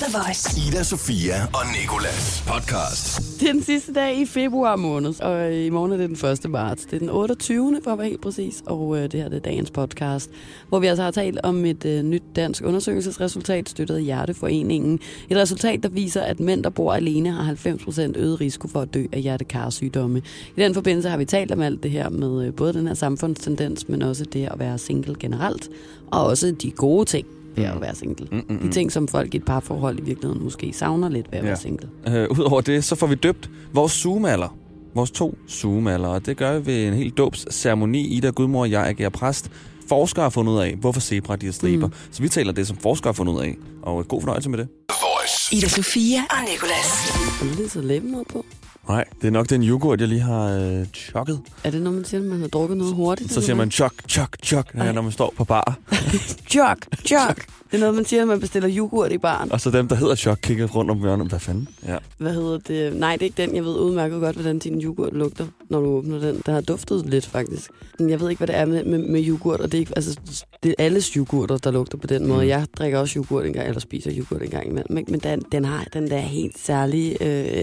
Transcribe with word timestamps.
The 0.00 0.18
Voice. 0.18 0.68
Ida, 0.68 0.82
Sofia 0.82 1.34
og 1.44 1.60
Nikolas 1.80 2.44
podcast. 2.46 3.40
Det 3.40 3.48
er 3.48 3.52
den 3.52 3.62
sidste 3.62 3.92
dag 3.92 4.20
i 4.20 4.26
februar 4.26 4.76
måned, 4.76 5.22
og 5.22 5.54
i 5.54 5.70
morgen 5.70 5.92
er 5.92 5.96
det 5.96 6.08
den 6.08 6.30
1. 6.30 6.50
marts. 6.50 6.84
Det 6.84 6.92
er 6.92 6.98
den 6.98 7.10
28. 7.10 7.80
for 7.84 7.90
at 7.90 7.98
være 7.98 8.08
helt 8.08 8.20
præcis, 8.20 8.62
og 8.66 8.96
øh, 8.96 9.02
det 9.02 9.14
her 9.14 9.28
det 9.28 9.36
er 9.36 9.40
dagens 9.40 9.70
podcast, 9.70 10.30
hvor 10.68 10.78
vi 10.78 10.86
altså 10.86 11.02
har 11.02 11.10
talt 11.10 11.40
om 11.42 11.64
et 11.64 11.84
øh, 11.84 12.02
nyt 12.02 12.22
dansk 12.36 12.64
undersøgelsesresultat 12.64 13.68
støttet 13.68 13.96
af 13.96 14.02
Hjerteforeningen. 14.02 15.00
Et 15.30 15.36
resultat, 15.36 15.82
der 15.82 15.88
viser, 15.88 16.20
at 16.20 16.40
mænd, 16.40 16.64
der 16.64 16.70
bor 16.70 16.92
alene, 16.92 17.30
har 17.30 17.54
90% 17.54 18.18
øget 18.18 18.40
risiko 18.40 18.68
for 18.68 18.80
at 18.80 18.94
dø 18.94 19.04
af 19.12 19.20
hjertekarsygdomme. 19.20 20.22
I 20.56 20.60
den 20.60 20.74
forbindelse 20.74 21.08
har 21.08 21.16
vi 21.16 21.24
talt 21.24 21.52
om 21.52 21.60
alt 21.60 21.82
det 21.82 21.90
her 21.90 22.08
med 22.08 22.46
øh, 22.46 22.54
både 22.54 22.72
den 22.72 22.86
her 22.86 22.94
samfundstendens, 22.94 23.88
men 23.88 24.02
også 24.02 24.24
det 24.24 24.44
at 24.44 24.58
være 24.58 24.78
single 24.78 25.14
generelt, 25.20 25.68
og 26.06 26.24
også 26.24 26.54
de 26.62 26.70
gode 26.70 27.04
ting 27.04 27.26
ved 27.56 27.64
at 27.64 27.80
være 27.80 27.94
single. 27.94 28.26
Mm, 28.32 28.42
mm, 28.48 28.58
De 28.58 28.70
ting, 28.70 28.92
som 28.92 29.08
folk 29.08 29.34
i 29.34 29.36
et 29.36 29.44
parforhold 29.44 29.98
i 29.98 30.02
virkeligheden 30.02 30.44
måske 30.44 30.72
savner 30.72 31.08
lidt 31.08 31.26
ved 31.32 31.38
at 31.38 31.44
Ja. 31.44 31.48
være 31.48 31.56
single. 31.58 31.88
Øh, 32.08 32.26
Udover 32.30 32.60
det, 32.60 32.84
så 32.84 32.94
får 32.96 33.06
vi 33.06 33.14
døbt 33.14 33.50
vores 33.72 33.92
zoomaller. 33.92 34.56
Vores 34.94 35.10
to 35.10 35.38
zoomaller, 35.48 36.08
og 36.08 36.26
det 36.26 36.36
gør 36.36 36.58
vi 36.58 36.66
ved 36.66 36.88
en 36.88 36.94
helt 36.94 37.18
dåbsceremoni. 37.18 38.06
Ida 38.08 38.28
Gudmor 38.30 38.60
og 38.60 38.70
jeg 38.70 38.86
agerer 38.86 39.08
præst. 39.10 39.50
Forskere 39.88 40.22
har 40.22 40.30
fundet 40.30 40.52
ud 40.52 40.58
af, 40.58 40.74
hvorfor 40.80 41.00
zebra 41.00 41.36
de 41.36 41.46
har 41.46 41.52
striber. 41.52 41.86
Mm. 41.86 41.92
Så 42.10 42.22
vi 42.22 42.28
taler 42.28 42.52
det, 42.52 42.66
som 42.66 42.76
forskere 42.76 43.08
har 43.08 43.12
fundet 43.12 43.32
ud 43.32 43.40
af. 43.40 43.56
Og 43.82 44.08
god 44.08 44.20
fornøjelse 44.20 44.50
med 44.50 44.58
det. 44.58 44.68
The 44.88 44.96
Voice. 45.02 45.43
Ida 45.52 45.68
Sofia 45.68 46.20
og 46.30 46.36
Nicolas. 46.52 47.10
Er 47.42 47.46
det 47.46 47.56
lidt 47.56 47.72
så 47.72 47.80
læben 47.80 48.14
op 48.14 48.26
på? 48.32 48.44
Nej, 48.88 49.04
det 49.20 49.26
er 49.26 49.30
nok 49.30 49.50
den 49.50 49.62
yoghurt, 49.62 50.00
jeg 50.00 50.08
lige 50.08 50.20
har 50.20 50.48
øh, 50.58 50.86
chokket. 50.94 51.40
Er 51.64 51.70
det 51.70 51.82
noget, 51.82 51.96
man 51.96 52.04
siger, 52.04 52.20
når 52.20 52.30
man 52.30 52.40
har 52.40 52.48
drukket 52.48 52.76
noget 52.76 52.94
hurtigt? 52.94 53.32
Så 53.32 53.40
siger 53.40 53.56
man 53.56 53.70
chok, 53.70 53.92
chok, 54.08 54.36
chok, 54.44 54.74
når 54.74 55.02
man 55.02 55.12
står 55.12 55.34
på 55.36 55.44
bar. 55.44 55.78
chok, 56.52 56.78
chok. 57.06 57.36
Det 57.70 57.78
er 57.78 57.78
noget, 57.80 57.94
man 57.94 58.04
siger, 58.04 58.20
når 58.20 58.26
man 58.26 58.40
bestiller 58.40 58.70
yoghurt 58.72 59.12
i 59.12 59.18
baren. 59.18 59.52
Og 59.52 59.60
så 59.60 59.70
dem, 59.70 59.88
der 59.88 59.96
hedder 59.96 60.14
chok, 60.14 60.38
kigger 60.42 60.66
rundt 60.66 60.90
om 60.90 60.98
hjørnet. 60.98 61.28
Hvad 61.28 61.40
fanden? 61.40 61.68
Ja. 61.86 61.96
Hvad 62.18 62.34
hedder 62.34 62.58
det? 62.58 62.96
Nej, 62.96 63.12
det 63.12 63.22
er 63.22 63.24
ikke 63.24 63.42
den. 63.42 63.54
Jeg 63.56 63.64
ved 63.64 63.74
udmærket 63.74 64.20
godt, 64.20 64.36
hvordan 64.36 64.58
din 64.58 64.82
yoghurt 64.82 65.12
lugter, 65.12 65.46
når 65.70 65.80
du 65.80 65.86
åbner 65.86 66.18
den. 66.18 66.42
Der 66.46 66.52
har 66.52 66.60
duftet 66.60 67.06
lidt, 67.06 67.26
faktisk. 67.26 67.70
Men 67.98 68.10
Jeg 68.10 68.20
ved 68.20 68.30
ikke, 68.30 68.38
hvad 68.38 68.46
det 68.46 68.56
er 68.56 68.64
med, 68.64 68.84
med, 68.84 68.98
med 68.98 69.24
yoghurt, 69.28 69.60
og 69.60 69.72
det 69.72 69.78
er, 69.78 69.80
ikke, 69.80 69.92
altså, 69.96 70.20
det 70.62 70.74
er 70.78 70.84
alles 70.84 71.06
yoghurter, 71.06 71.56
der 71.56 71.70
lugter 71.70 71.98
på 71.98 72.06
den 72.06 72.26
måde. 72.26 72.42
Mm. 72.42 72.48
Jeg 72.48 72.66
drikker 72.78 72.98
også 72.98 73.18
yoghurt 73.18 73.46
engang, 73.46 73.68
eller 73.68 73.80
spiser 73.80 74.10
yoghurt 74.18 74.42
engang 74.42 74.66
imellem. 74.66 74.92
Men, 74.94 75.04
men 75.08 75.20
den, 75.36 75.42
den 75.52 75.64
har 75.64 75.84
den 75.92 76.10
der 76.10 76.18
helt 76.18 76.58
særlige 76.58 77.16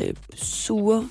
øh, 0.07 0.13
sure 0.35 1.07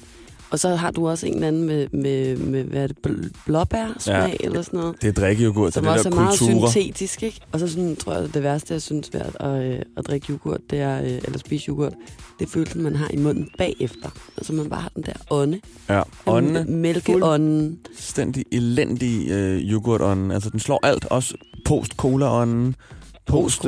og 0.52 0.58
så 0.58 0.68
har 0.68 0.90
du 0.90 1.08
også 1.08 1.26
en 1.26 1.34
eller 1.34 1.48
anden 1.48 1.64
med, 1.64 1.88
med, 1.92 2.36
med 2.36 2.64
hvad 2.64 2.82
er 2.82 2.86
det, 2.86 2.96
bl- 3.06 3.28
blåbærsmag 3.46 4.36
Ja. 4.40 4.46
eller 4.46 4.62
sådan 4.62 4.80
noget. 4.80 5.02
Det 5.02 5.08
er 5.08 5.12
drikkeyoghurt, 5.12 5.72
så 5.72 5.74
Som 5.74 5.84
det 5.84 5.92
også 5.92 6.10
der 6.10 6.16
er 6.16 6.20
meget 6.20 6.38
kulturer. 6.38 6.70
syntetisk, 6.70 7.22
ikke? 7.22 7.40
Og 7.52 7.60
så 7.60 7.68
sådan, 7.68 7.96
tror 7.96 8.14
jeg, 8.14 8.34
det 8.34 8.42
værste, 8.42 8.74
jeg 8.74 8.82
synes 8.82 9.06
svært 9.06 9.36
at, 9.40 9.62
øh, 9.64 9.78
at 9.96 10.06
drikke 10.06 10.26
yoghurt, 10.32 10.60
det 10.70 10.78
er, 10.80 11.00
øh, 11.02 11.08
eller 11.24 11.38
spise 11.38 11.68
yoghurt, 11.68 11.92
det 12.38 12.46
er 12.46 12.50
følelsen, 12.50 12.82
man 12.82 12.96
har 12.96 13.08
i 13.12 13.16
munden 13.16 13.48
bagefter. 13.58 14.08
Altså 14.36 14.52
man 14.52 14.70
bare 14.70 14.80
har 14.80 14.90
den 14.94 15.02
der 15.02 15.12
ånde. 15.30 15.60
Ja, 15.88 16.02
åndene. 16.26 16.64
Mælkeånden. 16.68 17.78
Fuldstændig 17.86 18.44
elendig 18.52 19.30
øh, 19.30 19.60
yoghurtånden. 19.60 20.30
Altså, 20.30 20.50
den 20.50 20.60
slår 20.60 20.86
alt. 20.86 21.04
Også 21.04 21.34
post-cola-ånden. 21.66 22.74
Post, 23.26 23.64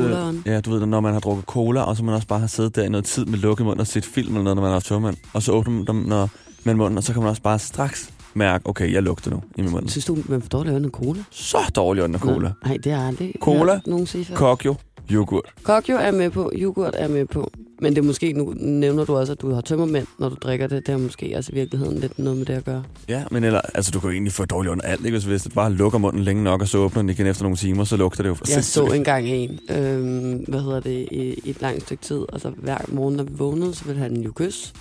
ja, 0.46 0.60
du 0.60 0.70
ved, 0.70 0.86
når 0.86 1.00
man 1.00 1.12
har 1.12 1.20
drukket 1.20 1.44
cola, 1.44 1.80
og 1.80 1.96
så 1.96 2.04
man 2.04 2.14
også 2.14 2.26
bare 2.26 2.38
har 2.40 2.46
siddet 2.46 2.76
der 2.76 2.82
i 2.82 2.88
noget 2.88 3.04
tid 3.04 3.24
med 3.24 3.38
lukket 3.38 3.66
mund 3.66 3.80
og 3.80 3.86
set 3.86 4.04
film 4.04 4.28
eller 4.28 4.42
noget, 4.42 4.56
når 4.56 4.62
man 4.62 4.68
har 4.68 4.74
haft 4.74 4.86
tørmand. 4.86 5.16
Og 5.32 5.42
så 5.42 5.52
åbner 5.52 5.74
man 5.74 5.86
dem 5.86 5.96
når, 5.96 6.28
med 6.64 6.74
munden, 6.74 6.98
og 6.98 7.04
så 7.04 7.12
kan 7.12 7.22
man 7.22 7.30
også 7.30 7.42
bare 7.42 7.58
straks 7.58 8.10
mærke, 8.34 8.66
okay, 8.66 8.92
jeg 8.92 9.02
lugter 9.02 9.30
nu 9.30 9.42
i 9.56 9.62
min 9.62 9.70
mund. 9.70 9.88
Synes 9.88 10.04
du, 10.04 10.18
man 10.28 10.42
får 10.42 10.48
dårlig 10.48 10.74
ånd 10.74 10.84
af 10.86 10.90
cola? 10.90 11.24
Så 11.30 11.58
dårlig 11.74 12.04
ånd 12.04 12.14
af 12.14 12.20
cola. 12.20 12.52
Nej, 12.64 12.76
det 12.84 12.92
har 12.92 12.98
jeg 12.98 13.08
aldrig 13.08 13.34
Cola, 13.40 13.80
nogen 13.86 14.06
sige 14.06 14.24
før. 14.24 14.36
Kokjo, 14.36 14.74
yoghurt. 15.10 15.44
Kokjo 15.62 15.96
er 15.96 16.10
med 16.10 16.30
på, 16.30 16.50
yoghurt 16.54 16.94
er 16.98 17.08
med 17.08 17.26
på. 17.26 17.50
Men 17.80 17.92
det 17.94 17.98
er 18.02 18.06
måske, 18.06 18.32
nu 18.32 18.54
nævner 18.56 19.04
du 19.04 19.16
også, 19.16 19.32
at 19.32 19.40
du 19.42 19.52
har 19.52 19.60
tømmermænd, 19.60 20.06
når 20.18 20.28
du 20.28 20.34
drikker 20.42 20.66
det. 20.66 20.86
Det 20.86 20.92
har 20.92 20.98
måske 20.98 21.34
også 21.36 21.52
i 21.52 21.54
virkeligheden 21.54 21.98
lidt 21.98 22.18
noget 22.18 22.38
med 22.38 22.46
det 22.46 22.52
at 22.52 22.64
gøre. 22.64 22.82
Ja, 23.08 23.24
men 23.30 23.44
eller, 23.44 23.60
altså, 23.74 23.90
du 23.90 24.00
kan 24.00 24.08
jo 24.08 24.12
egentlig 24.12 24.32
få 24.32 24.44
dårlig 24.44 24.72
af 24.72 24.90
alt, 24.92 25.06
ikke? 25.06 25.18
Hvis- 25.18 25.42
du 25.42 25.48
bare 25.50 25.72
lukker 25.72 25.98
munden 25.98 26.22
længe 26.22 26.44
nok, 26.44 26.60
og 26.60 26.68
så 26.68 26.78
åbner 26.78 27.02
den 27.02 27.08
igen 27.10 27.26
efter 27.26 27.42
nogle 27.42 27.56
timer, 27.56 27.84
så 27.84 27.96
lugter 27.96 28.22
det 28.22 28.30
jo 28.30 28.36
Jeg 28.54 28.64
så 28.64 28.84
engang 28.84 29.28
en, 29.28 29.58
øhm, 29.70 30.44
hvad 30.48 30.60
hedder 30.60 30.80
det, 30.80 31.08
i, 31.12 31.34
i 31.44 31.50
et 31.50 31.60
langt 31.62 31.82
stykke 31.82 32.02
tid. 32.02 32.20
Altså 32.32 32.50
hver 32.56 32.78
morgen, 32.88 33.16
når 33.16 33.24
vi 33.24 33.32
vågnede, 33.34 33.74
så 33.74 33.84
ville 33.84 34.00
han 34.02 34.16
jo 34.16 34.32
kysse. 34.36 34.72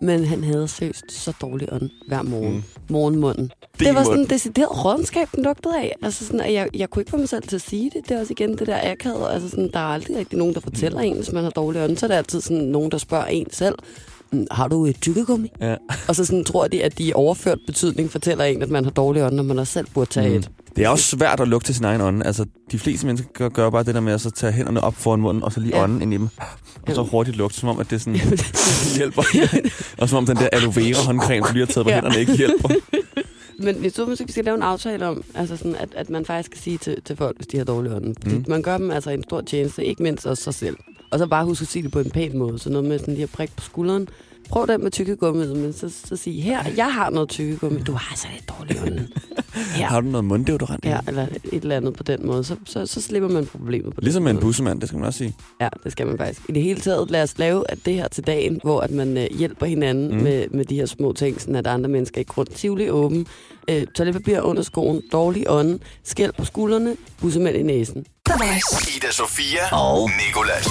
Men 0.00 0.24
han 0.24 0.44
havde 0.44 0.68
seriøst 0.68 1.04
så 1.08 1.32
dårlig 1.40 1.72
ånd 1.72 1.90
hver 2.08 2.22
morgen. 2.22 2.48
Mm. 2.48 2.54
Mm. 2.54 2.62
Morgenmunden. 2.90 3.52
Din 3.78 3.86
Det 3.86 3.94
var 3.94 4.04
sådan 4.04 4.20
en 4.20 4.30
decideret 4.30 4.84
rådenskab, 4.84 5.28
den 5.34 5.44
lugtede 5.44 5.78
af. 5.78 5.96
Altså 6.02 6.26
sådan, 6.26 6.40
at 6.40 6.52
jeg, 6.52 6.68
jeg 6.74 6.90
kunne 6.90 7.00
ikke 7.00 7.10
få 7.10 7.16
mig 7.16 7.28
selv 7.28 7.42
til 7.42 7.56
at 7.56 7.62
sige 7.62 7.90
det. 7.94 8.08
Det 8.08 8.16
er 8.16 8.20
også 8.20 8.32
igen 8.32 8.58
det 8.58 8.66
der 8.66 8.90
akavet. 8.90 9.26
Altså 9.30 9.48
sådan, 9.48 9.70
der 9.72 9.78
er 9.78 9.84
aldrig 9.84 10.16
rigtig 10.16 10.38
nogen, 10.38 10.54
der 10.54 10.60
fortæller 10.60 11.00
en, 11.00 11.16
hvis 11.16 11.32
man 11.32 11.44
har 11.44 11.50
dårlig 11.50 11.82
ånd. 11.82 11.96
Så 11.96 12.06
er 12.06 12.08
det 12.08 12.14
altid 12.14 12.40
sådan 12.40 12.62
nogen, 12.64 12.90
der 12.90 12.98
spørger 12.98 13.26
en 13.26 13.50
selv. 13.52 13.74
"Mm, 14.32 14.46
Har 14.50 14.68
du 14.68 14.86
et 14.86 15.00
tykkegummi? 15.00 15.52
Ja. 15.60 15.76
Og 16.08 16.16
så 16.16 16.24
sådan, 16.24 16.44
tror 16.44 16.66
de, 16.68 16.82
at 16.84 16.98
de 16.98 17.04
i 17.04 17.12
overført 17.12 17.58
betydning 17.66 18.10
fortæller 18.10 18.44
en, 18.44 18.62
at 18.62 18.70
man 18.70 18.84
har 18.84 18.90
dårlig 18.90 19.22
ånd, 19.24 19.34
når 19.34 19.42
man 19.42 19.58
også 19.58 19.72
selv 19.72 19.86
burde 19.94 20.10
tage 20.10 20.28
Mm. 20.28 20.34
et. 20.36 20.50
Det 20.76 20.84
er 20.84 20.88
også 20.88 21.04
svært 21.04 21.40
at 21.40 21.48
lugte 21.48 21.74
sin 21.74 21.84
egen 21.84 22.00
ånd. 22.00 22.22
Altså, 22.26 22.44
de 22.72 22.78
fleste 22.78 23.06
mennesker 23.06 23.28
gør, 23.34 23.48
gør 23.48 23.70
bare 23.70 23.82
det 23.84 23.94
der 23.94 24.00
med 24.00 24.12
at 24.12 24.20
så 24.20 24.30
tage 24.30 24.52
hænderne 24.52 24.80
op 24.84 24.94
foran 24.94 25.20
munden, 25.20 25.42
og 25.42 25.52
så 25.52 25.60
lige 25.60 25.76
Ja. 25.76 25.82
ånden 25.82 26.02
ind 26.02 26.14
i 26.14 26.16
dem. 26.16 26.28
Og 26.88 26.94
så 26.94 27.02
hurtigt 27.02 27.36
lugte, 27.36 27.58
som 27.58 27.68
om, 27.68 27.78
at 27.80 27.90
det 27.90 28.00
sådan 28.00 28.20
hjælper. 28.96 29.22
og 29.98 30.08
som 30.08 30.18
om 30.18 30.26
den 30.26 30.36
der 30.36 30.48
aloe 30.52 30.74
vera 30.76 31.04
håndcreme, 31.06 31.46
du 31.46 31.52
lige 31.52 31.66
har 31.66 31.72
taget 31.72 31.84
på 31.84 31.90
Ja. 31.90 31.94
hænderne, 31.94 32.20
ikke 32.20 32.36
hjælper. 32.36 32.68
Men 33.64 33.84
jeg 33.84 33.92
tror 33.92 34.06
måske, 34.06 34.26
vi 34.26 34.32
skal 34.32 34.44
lave 34.44 34.54
en 34.56 34.62
aftale 34.62 35.06
om, 35.06 35.24
altså 35.34 35.56
sådan, 35.56 35.74
at, 35.74 35.88
at 35.96 36.10
man 36.10 36.24
faktisk 36.24 36.46
skal 36.52 36.60
sige 36.62 36.78
til, 36.78 37.02
til 37.04 37.16
folk, 37.16 37.36
hvis 37.36 37.46
de 37.46 37.56
har 37.56 37.64
dårlig 37.64 37.92
ånd. 37.92 38.14
Fordi 38.22 38.34
mm. 38.36 38.44
man 38.48 38.62
gør 38.62 38.78
dem 38.78 38.90
altså 38.90 39.10
en 39.10 39.22
stor 39.22 39.40
tjeneste, 39.40 39.84
ikke 39.84 40.02
mindst 40.02 40.26
også 40.26 40.42
sig 40.42 40.54
selv. 40.54 40.76
Og 41.10 41.18
så 41.18 41.26
bare 41.26 41.44
huske 41.44 41.62
at 41.62 41.68
sige 41.68 41.82
det 41.82 41.92
på 41.92 41.98
en 41.98 42.10
pæn 42.10 42.38
måde. 42.38 42.58
Så 42.58 42.70
noget 42.70 42.88
med 42.88 42.98
sådan 42.98 43.14
lige 43.14 43.24
at 43.24 43.30
prikke 43.30 43.56
på 43.56 43.62
skulderen. 43.62 44.08
Prøv 44.48 44.66
den 44.66 44.82
med 44.82 44.90
tykkegummiet, 44.90 45.56
men 45.56 45.72
så, 45.72 45.92
så 46.04 46.16
sige, 46.16 46.40
her, 46.40 46.64
jeg 46.76 46.94
har 46.94 47.10
noget 47.10 47.28
tykkegummi. 47.28 47.80
Du 47.80 47.92
har 47.92 48.16
så 48.16 48.26
lidt 48.34 48.48
dårlig 48.58 48.82
ånd. 48.82 48.98
Har 49.84 50.00
du 50.00 50.06
noget 50.08 50.24
munddeodorant? 50.24 50.84
Ja, 50.84 50.98
eller 51.08 51.22
et 51.44 51.62
eller 51.62 51.76
andet 51.76 51.94
på 51.96 52.02
den 52.02 52.26
måde. 52.26 52.44
Så, 52.44 52.56
så, 52.64 52.86
så 52.86 53.02
slipper 53.02 53.28
man 53.28 53.46
problemet 53.46 53.94
på 53.94 54.00
Ligesom 54.00 54.22
med 54.22 54.30
en 54.32 54.38
bussemand, 54.38 54.80
det 54.80 54.88
skal 54.88 54.98
man 54.98 55.06
også 55.06 55.18
sige. 55.18 55.34
Ja, 55.60 55.68
det 55.84 55.92
skal 55.92 56.06
man 56.06 56.18
faktisk. 56.18 56.40
I 56.48 56.52
det 56.52 56.62
hele 56.62 56.80
taget, 56.80 57.10
lad 57.10 57.22
os 57.22 57.38
lave 57.38 57.70
at 57.70 57.78
det 57.84 57.94
her 57.94 58.08
til 58.08 58.26
dagen, 58.26 58.60
hvor 58.64 58.80
at 58.80 58.90
man 58.90 59.16
øh, 59.16 59.26
hjælper 59.38 59.66
hinanden 59.66 60.08
Mm. 60.16 60.22
med, 60.22 60.48
med 60.50 60.64
de 60.64 60.74
her 60.74 60.86
små 60.86 61.12
ting, 61.12 61.40
sådan 61.40 61.56
at 61.56 61.66
andre 61.66 61.88
mennesker 61.90 62.18
ikke 62.18 62.32
rundt 62.32 62.54
tivoli 62.54 62.90
åben, 62.90 63.26
øh, 63.70 63.86
toiletpapir 63.94 64.40
under 64.40 64.62
skoen, 64.62 65.02
dårlig 65.12 65.44
ånd, 65.48 65.80
skæld 66.04 66.32
på 66.38 66.44
skuldrene, 66.44 66.96
bussemænd 67.20 67.56
i 67.56 67.62
næsen. 67.62 68.06
Ida, 68.96 69.10
Sofia 69.10 69.76
og 69.76 70.10
Nikolas. 70.26 70.68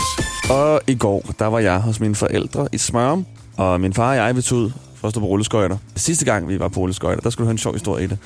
Og 0.50 0.82
i 0.88 0.96
går, 0.96 1.26
der 1.40 1.46
var 1.46 1.60
jeg 1.60 1.82
hos 1.82 2.00
mine 2.00 2.16
forældre 2.16 2.68
i 2.74 2.78
Smørum, 2.78 3.26
og 3.58 3.82
min 3.82 3.94
far 3.94 4.10
og 4.10 4.16
jeg, 4.16 4.36
vi 4.36 4.42
tog 4.42 4.58
ud 4.58 4.72
for 4.96 5.08
at 5.08 5.14
stå 5.14 5.20
på 5.20 5.26
rulleskøjter. 5.26 5.78
Sidste 5.96 6.26
gang, 6.26 6.48
vi 6.48 6.60
var 6.60 6.68
på 6.68 6.80
rulleskøjter, 6.80 7.22
der 7.22 7.30
skulle 7.30 7.46
du 7.46 7.48
høre 7.48 7.52
en 7.52 7.58
sjov 7.58 7.74
historie 7.74 8.04
i 8.04 8.08
det. 8.08 8.18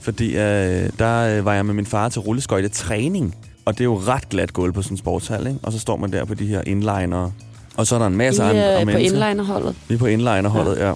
Fordi 0.00 0.26
øh, 0.36 0.90
der 0.98 1.38
øh, 1.38 1.44
var 1.44 1.54
jeg 1.54 1.66
med 1.66 1.74
min 1.74 1.86
far 1.86 2.08
til 2.08 2.20
rulleskøjtetræning. 2.20 3.34
Og 3.64 3.74
det 3.74 3.80
er 3.80 3.84
jo 3.84 3.98
ret 4.06 4.28
glat 4.28 4.52
gulv 4.52 4.72
på 4.72 4.82
sådan 4.82 4.94
en 4.94 4.98
sportshal, 4.98 5.46
ikke? 5.46 5.58
Og 5.62 5.72
så 5.72 5.78
står 5.78 5.96
man 5.96 6.12
der 6.12 6.24
på 6.24 6.34
de 6.34 6.46
her 6.46 6.62
inliner. 6.66 7.30
Og 7.76 7.86
så 7.86 7.94
er 7.94 7.98
der 7.98 8.06
en 8.06 8.16
masse 8.16 8.42
I 8.42 8.46
andre 8.46 8.60
er 8.60 8.78
på 8.80 8.84
mennesker. 8.84 9.26
inlinerholdet. 9.26 9.74
Vi 9.88 9.94
er 9.94 9.98
på 9.98 10.06
inlinerholdet, 10.06 10.76
ja. 10.76 10.88
ja. 10.88 10.94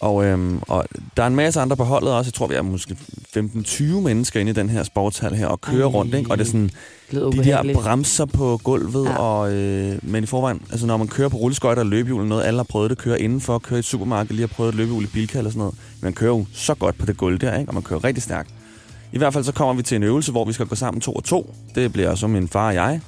Og, 0.00 0.24
øhm, 0.24 0.58
og 0.68 0.84
der 1.16 1.22
er 1.22 1.26
en 1.26 1.36
masse 1.36 1.60
andre 1.60 1.76
på 1.76 1.84
holdet 1.84 2.12
også. 2.12 2.28
Jeg 2.28 2.34
tror, 2.34 2.46
vi 2.46 2.54
er 2.54 2.62
måske 2.62 2.96
15-20 3.36 3.84
mennesker 3.84 4.40
inde 4.40 4.50
i 4.50 4.54
den 4.54 4.70
her 4.70 4.82
sportshal 4.82 5.34
her 5.34 5.46
og 5.46 5.60
kører 5.60 5.86
Ej. 5.88 5.94
rundt, 5.94 6.14
ikke? 6.14 6.30
Og 6.30 6.38
det 6.38 6.44
er 6.44 6.48
sådan, 6.48 6.70
de 7.12 7.44
der 7.44 7.74
bremser 7.74 8.24
på 8.24 8.60
gulvet, 8.64 9.04
ja. 9.04 9.10
Ja. 9.10 9.16
og, 9.16 9.52
øh, 9.52 9.98
men 10.02 10.24
i 10.24 10.26
forvejen, 10.26 10.62
altså 10.70 10.86
når 10.86 10.96
man 10.96 11.08
kører 11.08 11.28
på 11.28 11.36
rulleskøjter 11.36 11.82
og 11.82 11.86
løbehjul, 11.86 12.26
noget 12.26 12.44
alle 12.44 12.58
har 12.58 12.64
prøvet 12.64 12.90
det, 12.90 12.98
kører 12.98 13.16
indenfor, 13.16 13.58
kører 13.58 13.76
i 13.76 13.78
et 13.78 13.84
supermarked, 13.84 14.30
lige 14.34 14.48
har 14.48 14.54
prøvet 14.54 14.68
et 14.68 14.74
løbehjul 14.74 15.04
i 15.04 15.06
Bilka 15.06 15.38
eller 15.38 15.50
sådan 15.50 15.58
noget. 15.58 15.74
Man 16.00 16.12
kører 16.12 16.30
jo 16.36 16.46
så 16.52 16.74
godt 16.74 16.98
på 16.98 17.06
det 17.06 17.16
gulv 17.16 17.38
der, 17.38 17.58
ikke? 17.58 17.68
og 17.70 17.74
man 17.74 17.82
kører 17.82 18.04
rigtig 18.04 18.22
stærkt. 18.22 18.50
I 19.12 19.18
hvert 19.18 19.32
fald 19.32 19.44
så 19.44 19.52
kommer 19.52 19.74
vi 19.74 19.82
til 19.82 19.96
en 19.96 20.02
øvelse, 20.02 20.32
hvor 20.32 20.44
vi 20.44 20.52
skal 20.52 20.66
gå 20.66 20.74
sammen 20.74 21.00
to 21.00 21.12
og 21.12 21.24
to. 21.24 21.54
Det 21.74 21.92
bliver 21.92 22.14
så 22.14 22.26
min 22.26 22.48
far 22.48 22.66
og 22.66 22.74
jeg. 22.74 23.00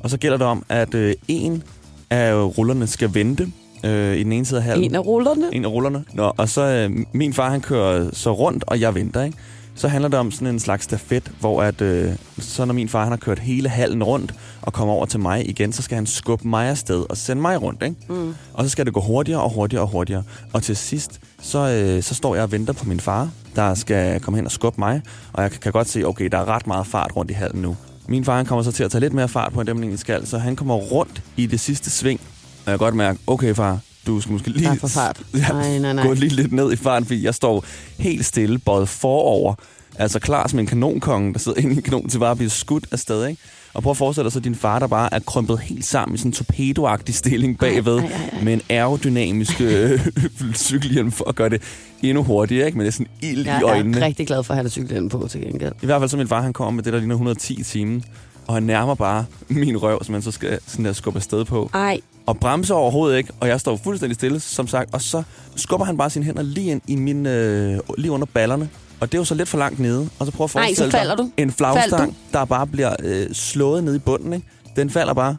Og 0.00 0.10
så 0.10 0.18
gælder 0.18 0.36
det 0.38 0.46
om, 0.46 0.64
at 0.68 0.94
øh, 0.94 1.14
en 1.28 1.62
af 2.10 2.34
rullerne 2.34 2.86
skal 2.86 3.14
vente 3.14 3.52
øh, 3.84 4.16
i 4.16 4.22
den 4.22 4.32
ene 4.32 4.44
side 4.44 4.60
af 4.60 4.64
hallen. 4.64 4.84
En 4.84 4.94
af 4.94 5.06
rullerne. 5.06 5.44
En 5.52 5.64
af 5.64 5.68
rullerne. 5.68 6.04
Nå, 6.12 6.32
og 6.36 6.48
så 6.48 6.62
øh, 6.62 6.90
min 7.12 7.32
far, 7.32 7.50
han 7.50 7.60
kører 7.60 8.10
så 8.12 8.32
rundt, 8.32 8.64
og 8.66 8.80
jeg 8.80 8.94
venter, 8.94 9.22
ikke? 9.24 9.38
Så 9.74 9.88
handler 9.88 10.08
det 10.08 10.18
om 10.18 10.30
sådan 10.30 10.48
en 10.48 10.60
slags 10.60 10.84
stafet, 10.84 11.32
hvor 11.40 11.62
at, 11.62 11.80
øh, 11.80 12.12
så 12.38 12.64
når 12.64 12.74
min 12.74 12.88
far 12.88 13.02
han 13.02 13.12
har 13.12 13.16
kørt 13.16 13.38
hele 13.38 13.68
hallen 13.68 14.02
rundt 14.04 14.34
og 14.62 14.72
kommer 14.72 14.94
over 14.94 15.06
til 15.06 15.20
mig 15.20 15.48
igen, 15.48 15.72
så 15.72 15.82
skal 15.82 15.94
han 15.94 16.06
skubbe 16.06 16.48
mig 16.48 16.68
afsted 16.68 17.04
og 17.10 17.16
sende 17.16 17.42
mig 17.42 17.62
rundt, 17.62 17.82
ikke? 17.82 17.96
Mm. 18.08 18.34
Og 18.52 18.64
så 18.64 18.70
skal 18.70 18.86
det 18.86 18.94
gå 18.94 19.00
hurtigere 19.00 19.40
og 19.42 19.50
hurtigere 19.50 19.82
og 19.82 19.88
hurtigere. 19.88 20.22
Og 20.52 20.62
til 20.62 20.76
sidst, 20.76 21.20
så, 21.40 21.58
øh, 21.68 22.02
så 22.02 22.14
står 22.14 22.34
jeg 22.34 22.44
og 22.44 22.52
venter 22.52 22.72
på 22.72 22.84
min 22.84 23.00
far, 23.00 23.30
der 23.56 23.74
skal 23.74 24.20
komme 24.20 24.38
hen 24.38 24.46
og 24.46 24.52
skubbe 24.52 24.80
mig. 24.80 25.02
Og 25.32 25.42
jeg 25.42 25.50
kan- 25.50 25.60
kan 25.60 25.72
godt 25.72 25.88
se, 25.88 26.04
okay, 26.04 26.28
der 26.32 26.38
er 26.38 26.48
ret 26.48 26.66
meget 26.66 26.86
fart 26.86 27.16
rundt 27.16 27.30
i 27.30 27.34
hallen 27.34 27.62
nu. 27.62 27.76
Min 28.08 28.24
far 28.24 28.36
han 28.36 28.46
kommer 28.46 28.62
så 28.62 28.72
til 28.72 28.84
at 28.84 28.90
tage 28.90 29.00
lidt 29.00 29.12
mere 29.12 29.28
fart 29.28 29.52
på, 29.52 29.60
end 29.60 29.68
egentlig 29.68 29.98
skal. 29.98 30.26
Så 30.26 30.38
han 30.38 30.56
kommer 30.56 30.74
rundt 30.74 31.22
i 31.36 31.46
det 31.46 31.60
sidste 31.60 31.90
sving. 31.90 32.20
Og 32.64 32.70
jeg 32.70 32.78
kan 32.78 32.78
godt 32.78 32.94
mærke, 32.94 33.18
okay 33.26 33.54
far, 33.54 33.78
du 34.06 34.20
skal 34.20 34.32
måske 34.32 34.50
lige... 34.50 34.76
For 34.76 34.86
fart. 34.88 35.22
Ja, 35.34 35.48
Nej, 35.52 35.78
nej, 35.78 35.92
nej. 35.92 36.06
gå 36.06 36.12
lige 36.12 36.34
lidt 36.34 36.52
ned 36.52 36.72
i 36.72 36.76
farten, 36.76 37.06
fordi 37.06 37.24
jeg 37.24 37.34
står 37.34 37.64
helt 37.98 38.24
stille, 38.26 38.58
både 38.58 38.86
forover 38.86 39.54
Altså 39.98 40.18
klar 40.18 40.48
som 40.48 40.58
en 40.58 40.66
kanonkonge, 40.66 41.32
der 41.32 41.38
sidder 41.38 41.58
inde 41.62 41.72
i 41.74 41.76
en 41.76 41.82
kanon 41.82 42.08
til 42.08 42.18
bare 42.18 42.30
at 42.30 42.36
blive 42.36 42.50
skudt 42.50 42.86
afsted, 42.90 43.26
ikke? 43.26 43.42
Og 43.74 43.82
prøv 43.82 43.90
at 43.90 43.96
forestille 43.96 44.24
dig 44.24 44.32
så, 44.32 44.40
din 44.40 44.54
far, 44.54 44.78
der 44.78 44.86
bare 44.86 45.14
er 45.14 45.18
krympet 45.18 45.58
helt 45.60 45.84
sammen 45.84 46.14
i 46.14 46.18
sådan 46.18 46.28
en 46.28 46.32
torpedoagtig 46.32 47.14
stilling 47.14 47.58
bagved, 47.58 47.98
ej, 47.98 48.04
ej, 48.04 48.28
ej. 48.32 48.44
med 48.44 48.52
en 48.52 48.60
aerodynamisk 48.68 49.60
øh, 49.60 50.06
cykelhjelm 50.54 51.12
for 51.12 51.28
at 51.28 51.34
gøre 51.34 51.48
det 51.48 51.62
endnu 52.02 52.22
hurtigere, 52.22 52.66
ikke? 52.66 52.78
Men 52.78 52.84
det 52.84 52.88
er 52.88 52.92
sådan 52.92 53.06
ild 53.22 53.44
Jeg 53.46 53.60
i 53.60 53.64
øjnene. 53.64 53.98
er 54.00 54.04
rigtig 54.06 54.26
glad 54.26 54.42
for 54.44 54.54
at 54.54 54.56
have 54.56 54.64
det 54.64 54.72
cyklen 54.72 55.08
på 55.08 55.28
til 55.30 55.40
gengæld. 55.40 55.72
I 55.82 55.86
hvert 55.86 56.00
fald 56.00 56.10
så 56.10 56.16
min 56.16 56.28
far, 56.28 56.42
han 56.42 56.52
kommer 56.52 56.70
med 56.70 56.82
det, 56.82 56.92
der 56.92 56.98
ligner 56.98 57.14
110 57.14 57.60
i 57.60 57.62
timen. 57.62 58.04
Og 58.46 58.54
han 58.54 58.62
nærmer 58.62 58.94
bare 58.94 59.24
min 59.48 59.76
røv, 59.76 60.04
som 60.04 60.12
man 60.12 60.22
så 60.22 60.30
skal 60.30 60.58
sådan 60.66 60.84
der 60.84 60.92
skubbe 60.92 61.18
afsted 61.18 61.44
på. 61.44 61.70
Ej, 61.74 62.00
Og 62.26 62.38
bremser 62.38 62.74
overhovedet 62.74 63.18
ikke, 63.18 63.32
og 63.40 63.48
jeg 63.48 63.60
står 63.60 63.76
fuldstændig 63.84 64.14
stille, 64.14 64.40
som 64.40 64.66
sagt. 64.68 64.94
Og 64.94 65.02
så 65.02 65.22
skubber 65.56 65.86
han 65.86 65.96
bare 65.96 66.10
sine 66.10 66.24
hænder 66.24 66.42
lige 66.42 66.70
ind 66.70 66.80
i 66.86 66.96
min, 66.96 67.26
øh, 67.26 67.80
lige 67.98 68.12
under 68.12 68.26
ballerne. 68.34 68.68
Og 69.00 69.12
det 69.12 69.18
er 69.18 69.20
jo 69.20 69.24
så 69.24 69.34
lidt 69.34 69.48
for 69.48 69.58
langt 69.58 69.78
nede. 69.78 70.08
Og 70.18 70.26
så 70.26 70.32
prøv 70.32 70.44
at 70.44 70.54
Ej, 70.56 70.62
forestille 70.62 70.90
så 70.92 70.98
falder 70.98 71.16
dig 71.16 71.24
du. 71.24 71.30
en 71.36 71.52
flagstang, 71.52 72.16
der 72.32 72.44
bare 72.44 72.66
bliver 72.66 72.96
øh, 73.02 73.26
slået 73.32 73.84
ned 73.84 73.94
i 73.94 73.98
bunden. 73.98 74.32
Ikke? 74.32 74.46
Den 74.76 74.90
falder 74.90 75.14
bare. 75.14 75.36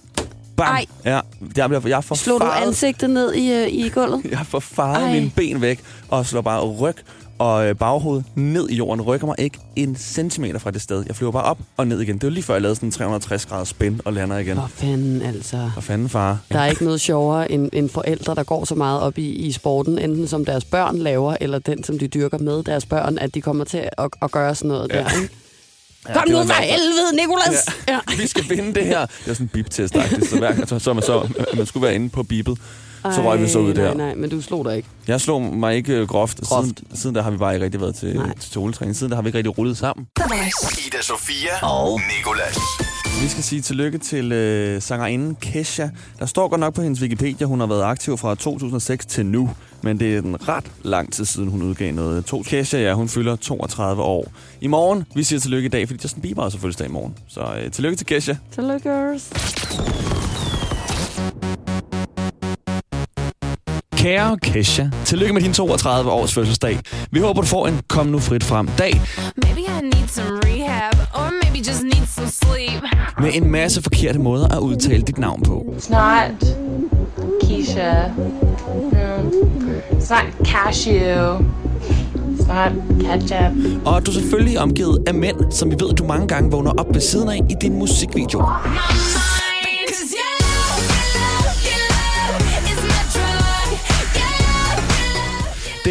Bam! 0.57 0.67
Ej. 0.67 0.85
Ja, 1.05 1.19
jeg, 1.57 1.69
bliver, 1.69 1.87
jeg 1.87 2.03
får 2.03 2.15
slog 2.15 2.41
du 2.41 2.45
ansigtet 2.45 3.09
ned 3.09 3.33
i, 3.33 3.53
øh, 3.53 3.67
i 3.67 3.89
gulvet? 3.89 4.21
jeg 4.31 4.45
får 4.47 4.59
faret 4.59 5.03
Ej. 5.03 5.11
mine 5.13 5.31
ben 5.35 5.61
væk, 5.61 5.79
og 6.09 6.25
slår 6.25 6.41
bare 6.41 6.63
ryg 6.63 6.95
og 7.43 7.67
øh, 7.69 7.75
baghoved 7.75 8.21
ned 8.35 8.69
i 8.69 8.75
jorden. 8.75 9.01
Rykker 9.01 9.27
mig 9.27 9.35
ikke 9.37 9.57
en 9.75 9.95
centimeter 9.95 10.59
fra 10.59 10.71
det 10.71 10.81
sted. 10.81 11.03
Jeg 11.07 11.15
flyver 11.15 11.31
bare 11.31 11.43
op 11.43 11.57
og 11.77 11.87
ned 11.87 12.01
igen. 12.01 12.15
Det 12.15 12.23
var 12.23 12.29
lige 12.29 12.43
før, 12.43 12.53
jeg 12.53 12.61
lavede 12.61 12.75
sådan 12.75 12.87
en 12.87 12.91
360 12.91 13.45
grader 13.45 13.63
spin 13.63 14.01
og 14.05 14.13
lander 14.13 14.37
igen. 14.37 14.57
Hvor 14.57 14.69
fanden 14.75 15.21
altså. 15.21 15.57
Hvor 15.73 15.81
fanden, 15.81 16.09
far? 16.09 16.37
Der 16.51 16.59
er 16.59 16.65
ikke 16.65 16.83
noget 16.83 17.01
sjovere 17.01 17.51
end, 17.51 17.69
end 17.73 17.89
forældre, 17.89 18.35
der 18.35 18.43
går 18.43 18.65
så 18.65 18.75
meget 18.75 19.01
op 19.01 19.17
i, 19.17 19.29
i 19.31 19.51
sporten, 19.51 19.99
enten 19.99 20.27
som 20.27 20.45
deres 20.45 20.65
børn 20.65 20.97
laver, 20.97 21.37
eller 21.41 21.59
den, 21.59 21.83
som 21.83 21.99
de 21.99 22.07
dyrker 22.07 22.37
med 22.37 22.63
deres 22.63 22.85
børn, 22.85 23.17
at 23.17 23.35
de 23.35 23.41
kommer 23.41 23.63
til 23.63 23.89
at, 23.97 24.09
at 24.21 24.31
gøre 24.31 24.55
sådan 24.55 24.67
noget 24.67 24.91
Ja. 24.91 24.97
der. 24.97 25.21
Ikke? 25.21 25.33
Ja, 26.09 26.13
Kom 26.13 26.23
nu 26.29 26.37
var 26.37 26.43
for 26.45 26.53
helvede, 26.53 27.15
Nikolas! 27.15 27.65
Ja. 27.87 27.93
Ja. 27.93 27.99
Vi 28.21 28.27
skal 28.27 28.43
vinde 28.49 28.73
det 28.73 28.85
her. 28.85 29.05
Det 29.05 29.29
er 29.29 29.33
sådan 29.33 29.45
en 29.45 29.49
bip-test, 29.53 29.93
så, 30.29 30.37
hver 30.39 30.65
så, 30.65 30.79
så, 30.79 30.93
man, 30.93 31.03
så 31.03 31.27
man 31.57 31.65
skulle 31.65 31.83
være 31.85 31.95
inde 31.95 32.09
på 32.09 32.23
bibet. 32.23 32.57
Så 33.11 33.21
røg 33.21 33.41
vi 33.41 33.47
så 33.47 33.59
ud 33.59 33.73
nej, 33.73 33.83
der. 33.83 33.93
Nej, 33.93 34.15
men 34.15 34.29
du 34.29 34.41
slog 34.41 34.65
dig 34.65 34.77
ikke. 34.77 34.89
Jeg 35.07 35.21
slog 35.21 35.41
mig 35.41 35.75
ikke 35.75 35.93
øh, 35.93 36.07
groft. 36.07 36.41
Groft. 36.41 36.67
Siden, 36.67 36.77
siden 36.93 37.15
der 37.15 37.21
har 37.21 37.31
vi 37.31 37.37
bare 37.37 37.53
ikke 37.53 37.65
rigtig 37.65 37.81
været 37.81 37.95
til, 37.95 38.15
Nej. 38.15 38.33
til 38.39 38.51
toletræning. 38.51 38.95
Siden 38.95 39.09
der 39.11 39.15
har 39.15 39.21
vi 39.21 39.27
ikke 39.27 39.37
rigtig 39.37 39.57
rullet 39.57 39.77
sammen. 39.77 40.07
Ida 40.87 41.01
Sofia 41.01 41.65
og 41.65 42.01
Nikolas. 42.17 42.57
Vi 43.21 43.27
skal 43.27 43.43
sige 43.43 43.61
tillykke 43.61 43.97
til 43.97 44.31
øh, 44.31 44.81
sangerinden 44.81 45.37
Kesha. 45.41 45.87
Der 46.19 46.25
står 46.25 46.47
godt 46.47 46.59
nok 46.59 46.73
på 46.73 46.81
hendes 46.81 47.01
Wikipedia, 47.01 47.47
hun 47.47 47.59
har 47.59 47.67
været 47.67 47.83
aktiv 47.83 48.17
fra 48.17 48.35
2006 48.35 49.05
til 49.05 49.25
nu. 49.25 49.49
Men 49.81 49.99
det 49.99 50.15
er 50.15 50.19
en 50.19 50.49
ret 50.49 50.65
lang 50.83 51.13
tid 51.13 51.25
siden, 51.25 51.49
hun 51.49 51.61
udgav 51.61 51.93
noget. 51.93 52.25
To 52.25 52.41
Kesha, 52.41 52.77
ja, 52.77 52.93
hun 52.93 53.09
fylder 53.09 53.35
32 53.35 54.01
år. 54.03 54.31
I 54.61 54.67
morgen, 54.67 55.03
vi 55.15 55.23
siger 55.23 55.39
tillykke 55.39 55.65
i 55.65 55.69
dag, 55.69 55.87
fordi 55.87 55.99
Justin 56.03 56.21
Bieber 56.21 56.41
har 56.41 56.45
også 56.45 56.57
fødselsdag 56.57 56.87
i 56.87 56.91
morgen. 56.91 57.15
Så 57.27 57.41
øh, 57.41 57.71
tillykke 57.71 57.97
til 57.97 58.05
Kesha. 58.05 58.35
Tillykke. 58.55 59.19
Kære 64.03 64.37
Kesha, 64.37 64.85
tillykke 65.05 65.33
med 65.33 65.41
din 65.41 65.53
32 65.53 66.11
års 66.11 66.33
fødselsdag. 66.33 66.79
Vi 67.11 67.19
håber, 67.19 67.41
du 67.41 67.47
får 67.47 67.67
en 67.67 67.79
kom 67.87 68.05
nu 68.05 68.19
frit 68.19 68.43
frem 68.43 68.67
dag 68.67 69.01
Maybe 69.43 69.59
I 69.59 69.81
need 69.81 70.07
some 70.07 70.39
rehab, 70.43 70.93
or 71.13 71.31
maybe 71.43 71.57
just 71.67 71.83
need 71.83 72.07
some 72.07 72.27
sleep. 72.27 72.83
med 73.21 73.29
en 73.33 73.51
masse 73.51 73.81
forkerte 73.81 74.19
måder 74.19 74.47
at 74.47 74.59
udtale 74.59 75.01
dit 75.01 75.17
navn 75.17 75.41
på. 75.43 75.75
It's 75.77 75.91
not 75.91 76.43
Keisha. 77.41 77.93
No. 78.91 79.29
It's 79.91 80.09
not 80.09 80.47
cashew. 80.47 81.37
It's 82.37 82.47
not 82.47 82.71
ketchup. 83.01 83.51
Og 83.85 84.05
du 84.05 84.11
selvfølgelig 84.11 84.55
er 84.55 84.61
omgivet 84.61 85.03
af 85.07 85.13
mænd, 85.13 85.51
som 85.51 85.71
vi 85.71 85.75
ved, 85.79 85.93
du 85.93 86.03
mange 86.05 86.27
gange 86.27 86.51
vågner 86.51 86.71
op 86.71 86.93
ved 86.93 87.01
siden 87.01 87.29
af 87.29 87.39
i 87.49 87.53
din 87.61 87.73
musikvideo. 87.79 88.45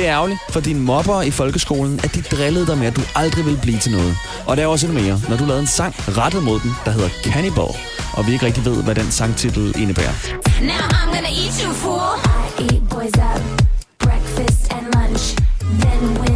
Det 0.03 0.09
er 0.09 0.15
ærgerligt 0.15 0.41
for 0.51 0.61
dine 0.61 0.81
mobber 0.81 1.23
i 1.23 1.31
folkeskolen, 1.31 2.01
at 2.05 2.15
de 2.15 2.23
drillede 2.23 2.67
dig 2.67 2.79
med, 2.79 2.87
at 2.87 2.97
du 2.97 3.01
aldrig 3.15 3.45
ville 3.45 3.61
blive 3.63 3.79
til 3.79 3.93
noget. 3.93 4.17
Og 4.47 4.57
der 4.57 4.63
er 4.63 4.67
også 4.67 4.87
endnu 4.87 5.03
mere, 5.03 5.21
når 5.29 5.37
du 5.37 5.45
lavede 5.45 5.61
en 5.61 5.67
sang 5.67 5.95
rettet 6.19 6.43
mod 6.43 6.61
den, 6.61 6.71
der 6.85 6.91
hedder 6.91 7.09
Cannibal, 7.25 7.75
og 8.13 8.27
vi 8.27 8.33
ikke 8.33 8.47
rigtig 8.47 8.65
ved, 8.65 8.83
hvad 8.83 8.95
den 8.95 9.11
sangtitel 9.11 9.75
indebærer. 9.79 10.15
Now 10.63 10.87
I'm 10.99 11.07
gonna 11.15 11.33
eat 11.43 11.63
you, 11.65 11.73
fool. 11.73 12.19
I 12.59 12.63
eat 12.63 12.89
boys 12.89 13.17
up, 13.31 13.43
breakfast 13.99 14.73
and 14.73 14.85
lunch. 14.95 15.37
Then 15.81 16.01
when 16.21 16.32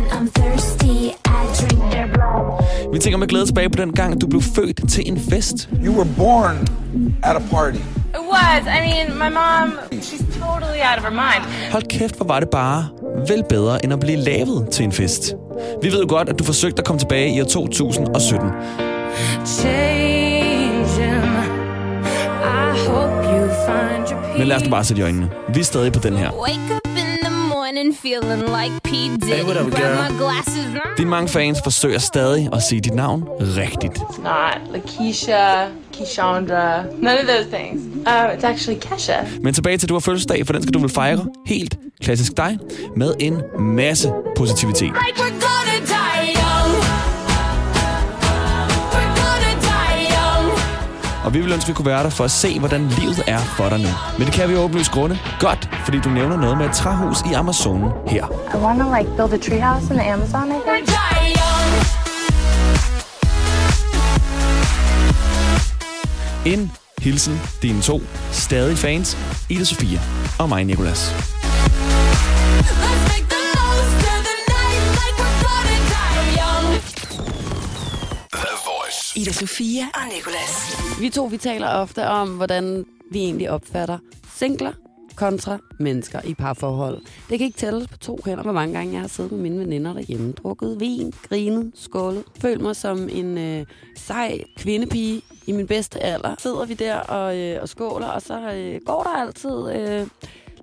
Vi 2.97 3.01
tænker 3.01 3.19
med 3.19 3.27
glæde 3.27 3.47
tilbage 3.47 3.71
på 3.71 3.77
den 3.77 3.93
gang, 3.93 4.21
du 4.21 4.27
blev 4.27 4.43
født 4.43 4.91
til 4.91 5.09
en 5.09 5.21
fest. 5.31 5.69
You 5.85 5.93
were 5.97 6.09
born 6.17 6.69
at 7.23 7.37
a 7.37 7.43
party. 7.51 7.77
It 7.77 8.25
was. 8.33 8.63
I 8.67 8.81
mean, 8.89 9.07
my 9.19 9.35
mom, 9.35 9.79
she's 9.93 10.25
totally 10.41 10.81
out 10.91 10.99
of 10.99 11.03
her 11.03 11.11
mind. 11.11 11.71
Hold 11.73 11.83
kæft, 11.83 12.17
hvor 12.17 12.27
var 12.27 12.41
det 12.41 12.49
bare 12.51 12.89
vel 13.29 13.45
bedre, 13.49 13.85
end 13.85 13.93
at 13.93 14.01
blive 14.01 14.17
lavet 14.17 14.69
til 14.71 14.85
en 14.85 14.93
fest. 14.93 15.35
Vi 15.83 15.93
ved 15.93 16.01
jo 16.01 16.07
godt, 16.09 16.29
at 16.29 16.39
du 16.39 16.45
forsøgte 16.45 16.79
at 16.79 16.85
komme 16.87 17.01
tilbage 17.01 17.37
i 17.37 17.41
år 17.41 17.45
2017. 17.45 18.51
Changing. 19.45 21.25
I 22.43 22.89
hope 22.89 23.25
you 23.25 23.49
find 23.67 24.13
your 24.13 24.21
peace. 24.23 24.39
Men 24.39 24.49
lad 24.49 24.57
os 24.57 24.65
nu 24.65 24.71
bare 24.71 24.85
sætte 24.85 25.01
i 25.01 25.05
øjnene. 25.05 25.31
Vi 25.55 25.61
er 25.61 25.65
stadig 25.65 25.93
på 25.93 26.01
den 26.01 26.17
her. 26.17 26.31
Wake 26.31 26.75
up 26.75 26.86
morning 27.77 27.95
feeling 27.95 28.47
like 28.47 28.83
P. 28.83 29.09
Diddy. 29.19 29.27
Hey, 29.27 29.45
what 29.45 29.57
up, 29.57 29.71
Grab 29.71 29.83
girl? 29.83 30.11
my 30.11 30.19
glasses. 30.19 30.67
Dine 30.97 31.09
mange 31.11 31.29
fans 31.29 31.59
forsøger 31.63 31.99
stadig 31.99 32.49
at 32.53 32.63
sige 32.63 32.81
dit 32.81 32.95
navn 32.95 33.25
rigtigt. 33.41 33.99
It's 33.99 34.23
not 34.23 34.59
Lakeisha, 34.71 35.69
Keishandra, 35.93 36.85
none 37.01 37.19
of 37.19 37.27
those 37.27 37.47
things. 37.57 37.81
Um, 38.07 38.31
it's 38.35 38.45
actually 38.45 38.81
Kesha. 38.81 39.27
Men 39.43 39.55
tilbage 39.55 39.77
til, 39.79 39.87
at 39.87 39.89
du 39.89 39.95
har 39.95 40.01
fødselsdag, 40.01 40.47
for 40.47 40.53
den 40.53 40.63
skal 40.63 40.75
du 40.75 40.79
vel 40.79 40.91
fejre 40.91 41.27
helt 41.47 41.79
klassisk 42.01 42.37
dig, 42.37 42.59
med 42.97 43.15
en 43.21 43.43
masse 43.59 44.13
positivitet. 44.37 44.93
Like 45.07 45.19
we're 45.23 45.41
gonna 45.49 45.76
Og 51.27 51.35
vi 51.35 51.41
vil 51.41 51.53
ønske, 51.53 51.65
at 51.65 51.69
vi 51.69 51.75
kunne 51.75 51.87
være 51.87 52.03
der 52.03 52.11
for 52.11 52.25
at 52.25 52.31
se, 52.31 52.59
hvordan 52.59 52.89
livet 52.89 53.23
er 53.27 53.39
for 53.39 53.69
dig 53.69 53.79
nu. 53.79 53.89
Men 54.19 54.27
det 54.27 54.35
kan 54.35 54.49
vi 54.49 54.55
jo 54.55 54.61
åbenlyst 54.61 54.91
grunde. 54.91 55.19
Godt, 55.41 55.71
fordi 55.85 55.99
du 56.01 56.09
nævner 56.09 56.37
noget 56.37 56.59
med 56.59 56.67
et 56.67 56.73
træhus 56.73 57.17
i 57.31 57.33
Amazonen 57.33 57.91
her. 58.07 58.27
I 58.55 58.59
want 58.65 58.81
to 58.81 58.97
like 58.99 59.11
build 59.17 59.33
a 59.33 59.49
treehouse 59.49 59.95
in 59.95 59.99
the 59.99 60.13
Amazon, 60.13 60.49
I 60.49 60.61
think. 60.67 60.89
En 66.47 66.73
hilsen 66.99 67.41
dine 67.63 67.83
to 67.83 68.01
stadig 68.33 68.79
fans, 68.79 69.19
Ida 69.49 69.65
Sofia 69.65 70.01
og 70.39 70.49
mig, 70.49 70.65
Nicolas. 70.65 71.15
Let's 72.61 73.03
make 73.09 73.26
Ida 79.27 79.33
Sofia 79.33 79.83
og 79.95 80.15
Nikolas. 80.15 80.77
Vi 81.01 81.11
to, 81.11 81.25
vi 81.25 81.37
taler 81.37 81.69
ofte 81.69 82.09
om, 82.09 82.29
hvordan 82.29 82.87
vi 83.11 83.19
egentlig 83.19 83.51
opfatter 83.51 83.99
singler 84.35 84.73
kontra 85.17 85.59
mennesker 85.81 86.21
i 86.25 86.35
parforhold. 86.35 87.01
Det 87.31 87.39
kan 87.39 87.47
ikke 87.47 87.59
tælles 87.59 87.89
på 87.89 87.97
to 87.97 88.21
hænder, 88.27 88.43
hvor 88.43 88.53
mange 88.53 88.75
gange 88.75 88.93
jeg 88.93 89.01
har 89.01 89.09
siddet 89.09 89.33
med 89.33 89.41
mine 89.41 89.59
veninder 89.59 89.93
derhjemme, 89.93 90.33
drukket 90.33 90.81
vin, 90.81 91.13
grinet, 91.29 91.73
skålet. 91.75 92.25
Følt 92.41 92.61
mig 92.61 92.77
som 92.77 93.09
en 93.09 93.39
øh, 93.39 93.67
sej 93.97 94.45
kvindepige 94.57 95.23
i 95.47 95.53
min 95.53 95.67
bedste 95.67 96.01
alder. 96.01 96.35
Sidder 96.39 96.65
vi 96.65 96.75
der 96.75 96.97
og, 96.97 97.39
øh, 97.39 97.63
og 97.63 97.69
skåler, 97.69 98.07
og 98.07 98.23
så 98.23 98.53
øh, 98.53 98.81
går 98.87 99.03
der 99.03 99.11
altid 99.11 99.73
øh, 99.73 100.07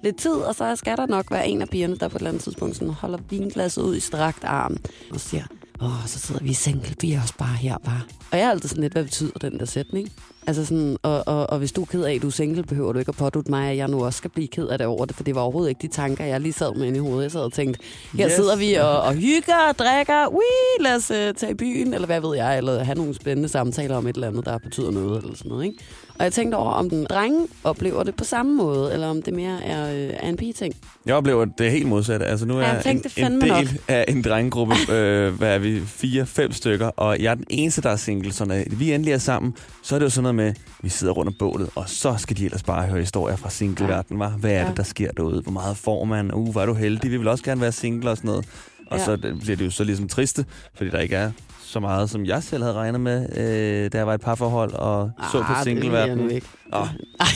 lidt 0.04 0.18
tid, 0.18 0.36
og 0.36 0.56
så 0.56 0.76
skal 0.76 0.98
der 0.98 1.06
nok 1.06 1.32
være 1.32 1.48
en 1.48 1.62
af 1.62 1.70
pigerne, 1.70 1.96
der 1.96 2.08
på 2.08 2.16
et 2.16 2.20
eller 2.20 2.30
andet 2.30 2.44
tidspunkt 2.44 2.76
sådan 2.76 2.94
holder 2.94 3.20
vinglasset 3.30 3.82
ud 3.82 3.96
i 3.96 4.00
strakt 4.00 4.44
arm 4.44 4.78
og 5.12 5.20
siger, 5.20 5.44
åh, 5.84 6.08
så 6.08 6.20
sidder 6.20 6.44
vi 6.44 6.54
single, 6.54 6.96
vi 7.02 7.14
er 7.14 7.22
også 7.22 7.34
bare 7.38 7.56
her, 7.56 7.78
bare. 7.86 8.02
Og 8.32 8.38
jeg 8.38 8.46
er 8.46 8.52
altid 8.52 8.70
sådan 8.70 8.82
lidt, 8.82 8.94
hvad 8.94 9.04
betyder 9.04 9.32
den 9.42 9.60
der 9.60 9.66
sætning? 9.66 10.12
Altså 10.48 10.66
sådan, 10.66 10.98
og, 11.04 11.24
og, 11.28 11.50
og 11.50 11.58
hvis 11.58 11.72
du 11.72 11.82
er 11.82 11.86
ked 11.86 12.04
af, 12.04 12.14
at 12.14 12.22
du 12.22 12.28
er 12.28 12.32
single, 12.32 12.64
behøver 12.64 12.94
du 12.94 13.00
ikke 13.00 13.10
at 13.10 13.16
pådute 13.16 13.50
mig, 13.52 13.70
at 13.72 13.78
jeg 13.78 13.88
nu 13.88 14.06
også 14.06 14.18
skal 14.18 14.30
blive 14.30 14.48
ked 14.48 14.68
af 14.68 14.78
det 14.78 14.88
over 14.88 15.06
det, 15.06 15.16
for 15.16 15.24
det 15.24 15.36
var 15.36 15.42
overhovedet 15.42 15.70
ikke 15.70 15.82
de 15.82 15.88
tanker, 15.88 16.26
jeg 16.26 16.42
lige 16.42 16.54
sad 16.54 16.76
med 16.76 16.88
inde 16.88 16.98
i 16.98 17.00
hovedet. 17.00 17.24
Jeg 17.24 17.32
sad 17.32 17.42
og 17.42 17.54
tænkte, 17.54 17.80
her 18.14 18.28
Yes. 18.28 18.34
sidder 18.36 18.56
vi 18.56 18.74
og, 18.74 19.02
og 19.02 19.14
hygger 19.14 19.56
og 19.70 19.78
drikker, 19.80 20.28
Wii, 20.28 20.84
lad 20.86 20.96
os 20.96 21.12
uh, 21.12 21.18
tage 21.18 21.52
i 21.52 21.54
byen, 21.56 21.94
eller 21.94 22.06
hvad 22.06 22.22
ved 22.22 22.36
jeg, 22.36 22.58
eller 22.58 22.84
have 22.84 22.96
nogle 22.98 23.14
spændende 23.16 23.50
samtaler 23.50 23.96
om 23.96 24.08
et 24.08 24.16
eller 24.16 24.28
andet, 24.28 24.46
der 24.46 24.58
betyder 24.58 24.92
noget, 24.92 25.24
eller 25.24 25.36
sådan 25.38 25.50
noget, 25.50 25.66
ikke? 25.66 25.78
Og 26.20 26.24
jeg 26.24 26.34
tænkte 26.34 26.56
over, 26.56 26.72
om 26.72 26.90
den 26.90 27.06
drenge 27.10 27.48
oplever 27.64 28.04
det 28.04 28.16
på 28.16 28.24
samme 28.24 28.56
måde, 28.56 28.94
eller 28.94 29.08
om 29.08 29.22
det 29.22 29.34
mere 29.34 29.64
er, 29.64 29.94
øh, 29.94 30.10
er 30.20 30.30
en 30.30 30.38
pige-ting. 30.38 30.74
Jeg 31.06 31.16
oplever 31.16 31.46
det 31.46 31.72
helt 31.72 31.88
modsatte. 31.88 32.26
Altså, 32.26 32.46
nu 32.46 32.58
er 32.58 32.62
Ja, 32.62 32.68
jeg 32.86 32.92
en, 32.92 33.02
en 33.34 33.42
del 33.42 33.50
nok. 33.50 33.66
af 33.88 34.06
en 34.08 34.22
drengegruppe. 34.22 34.74
øh, 34.94 35.34
hvad 35.34 35.56
er 35.56 35.58
vi? 35.60 35.82
Fire, 35.86 36.26
fem 36.26 36.52
stykker. 36.52 36.88
Og 36.88 37.20
jeg 37.20 37.32
er 37.32 37.36
den 37.36 37.46
eneste, 37.50 37.82
der 37.82 37.90
er 37.90 37.96
single. 37.96 38.34
Så 38.34 38.46
når 38.46 38.64
vi 38.68 38.94
endelig 38.94 39.12
er 39.14 39.18
sammen, 39.18 39.54
så 39.84 39.96
er 39.96 40.00
det 40.00 40.06
jo 40.06 40.10
sådan 40.10 40.24
noget 40.24 40.36
med, 40.36 40.54
vi 40.82 40.90
sidder 40.90 41.14
rundt 41.14 41.28
om 41.28 41.36
bålet, 41.40 41.70
og 41.76 41.90
så 41.90 42.16
skal 42.18 42.38
de 42.38 42.46
ellers 42.46 42.64
bare 42.64 42.88
høre 42.88 43.00
historier 43.00 43.36
fra 43.36 43.50
singleverdenen. 43.50 44.22
Ja. 44.22 44.28
Hvad 44.30 44.52
er 44.52 44.60
Ja. 44.62 44.68
det, 44.68 44.78
der 44.78 44.84
sker 44.84 45.12
derude? 45.12 45.42
Hvor 45.42 45.52
meget 45.52 45.78
får 45.78 46.04
man? 46.06 46.34
Uh, 46.34 46.52
hvor 46.52 46.62
er 46.62 46.66
du 46.66 46.74
heldig? 46.74 47.12
Vi 47.12 47.18
vil 47.18 47.28
også 47.28 47.44
gerne 47.44 47.62
være 47.62 47.72
single 47.72 48.10
og 48.10 48.18
sådan 48.18 48.28
noget. 48.28 48.46
Og 48.88 48.98
Ja. 48.98 49.06
så 49.06 49.18
bliver 49.18 49.58
det 49.58 49.66
jo 49.66 49.72
så 49.72 49.84
ligesom 49.84 50.08
triste, 50.08 50.46
fordi 50.76 50.90
der 50.90 51.00
ikke 51.00 51.16
er 51.16 51.32
så 51.74 51.80
meget, 51.80 52.10
som 52.10 52.26
jeg 52.26 52.44
selv 52.44 52.64
havde 52.64 52.76
regnet 52.76 53.02
med, 53.02 53.38
øh, 53.38 53.92
da 53.92 53.98
jeg 53.98 54.08
var 54.08 54.12
i 54.12 54.16
et 54.16 54.22
parforhold 54.22 54.74
og 54.74 55.12
så 55.32 55.42
på 55.42 55.52
Ah, 55.52 55.56
det 55.56 55.64
single 55.64 55.90
vil 55.90 56.00
jeg 56.00 56.16
nu 56.16 56.28
ikke. 56.28 56.48
Åh, 56.74 56.88
Ej, 57.20 57.28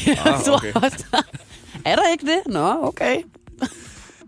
tror 0.45 0.55
okay. 0.55 0.73
Er 1.85 1.95
der 1.95 2.11
ikke 2.11 2.25
det? 2.25 2.53
Nå, 2.53 2.73
okay. 2.81 3.17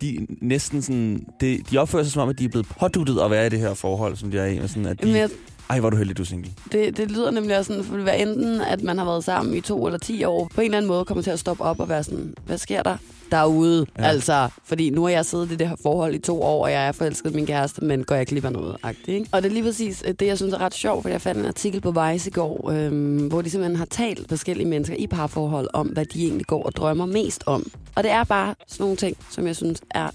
de 0.01 0.27
næsten 0.41 0.81
sådan, 0.81 1.25
de, 1.41 1.61
de 1.71 1.77
opfører 1.77 2.03
sig 2.03 2.13
som 2.13 2.21
om, 2.21 2.29
at 2.29 2.39
de 2.39 2.45
er 2.45 2.49
blevet 2.49 2.67
påduttet 2.79 3.19
at 3.19 3.31
være 3.31 3.45
i 3.45 3.49
det 3.49 3.59
her 3.59 3.73
forhold, 3.73 4.15
som 4.15 4.31
de 4.31 4.39
er 4.39 4.45
i. 4.45 4.67
Sådan, 4.67 4.85
at 4.85 5.03
Men 5.03 5.13
de, 5.13 5.19
jeg, 5.19 5.29
ej, 5.69 5.79
hvor 5.79 5.87
er 5.87 5.89
du 5.89 5.97
heldig, 5.97 6.17
du 6.17 6.21
er 6.21 6.25
single. 6.25 6.51
det, 6.71 6.97
det 6.97 7.11
lyder 7.11 7.31
nemlig 7.31 7.57
også 7.57 7.67
sådan, 7.67 7.83
for 7.83 7.95
det 7.95 8.05
var 8.05 8.11
enten, 8.11 8.61
at 8.61 8.83
man 8.83 8.97
har 8.97 9.05
været 9.05 9.23
sammen 9.23 9.55
i 9.55 9.61
to 9.61 9.85
eller 9.85 9.99
ti 9.99 10.23
år, 10.23 10.51
på 10.55 10.61
en 10.61 10.65
eller 10.65 10.77
anden 10.77 10.87
måde 10.87 11.05
kommer 11.05 11.21
til 11.21 11.31
at 11.31 11.39
stoppe 11.39 11.63
op 11.63 11.79
og 11.79 11.89
være 11.89 12.03
sådan, 12.03 12.33
hvad 12.45 12.57
sker 12.57 12.83
der 12.83 12.97
derude? 13.31 13.85
Ja. 13.97 14.03
Altså, 14.03 14.49
fordi 14.63 14.89
nu 14.89 15.03
har 15.03 15.09
jeg 15.09 15.25
siddet 15.25 15.51
i 15.51 15.55
det 15.55 15.69
her 15.69 15.75
forhold 15.83 16.15
i 16.15 16.19
to 16.19 16.41
år, 16.41 16.63
og 16.63 16.71
jeg 16.71 16.87
er 16.87 16.91
forelsket 16.91 17.35
min 17.35 17.45
kæreste, 17.45 17.83
men 17.83 18.03
går 18.03 18.15
jeg 18.15 18.27
glip 18.27 18.45
af 18.45 18.51
noget? 18.51 18.77
Agtigt, 18.83 19.07
ikke? 19.07 19.29
Og 19.31 19.43
det 19.43 19.49
er 19.49 19.53
lige 19.53 19.63
præcis 19.63 20.03
det, 20.19 20.25
jeg 20.25 20.37
synes 20.37 20.53
er 20.53 20.61
ret 20.61 20.73
sjovt, 20.73 21.01
for 21.01 21.09
jeg 21.09 21.21
fandt 21.21 21.41
en 21.41 21.47
artikel 21.47 21.81
på 21.81 21.91
Vice 21.91 22.29
i 22.29 22.33
går, 22.33 22.69
øhm, 22.71 23.27
hvor 23.27 23.41
de 23.41 23.49
simpelthen 23.49 23.77
har 23.77 23.85
talt 23.85 24.29
forskellige 24.29 24.67
mennesker 24.67 24.95
i 24.95 25.07
parforhold 25.07 25.67
om, 25.73 25.87
hvad 25.87 26.05
de 26.05 26.23
egentlig 26.23 26.45
går 26.45 26.63
og 26.63 26.71
drømmer 26.75 27.05
mest 27.05 27.43
om. 27.45 27.71
Og 27.95 28.03
det 28.03 28.11
er 28.11 28.23
bare 28.23 28.55
sådan 28.67 28.83
nogle 28.83 28.97
ting, 28.97 29.17
som 29.29 29.47
jeg 29.47 29.55
synes 29.55 29.81
er 29.91 30.09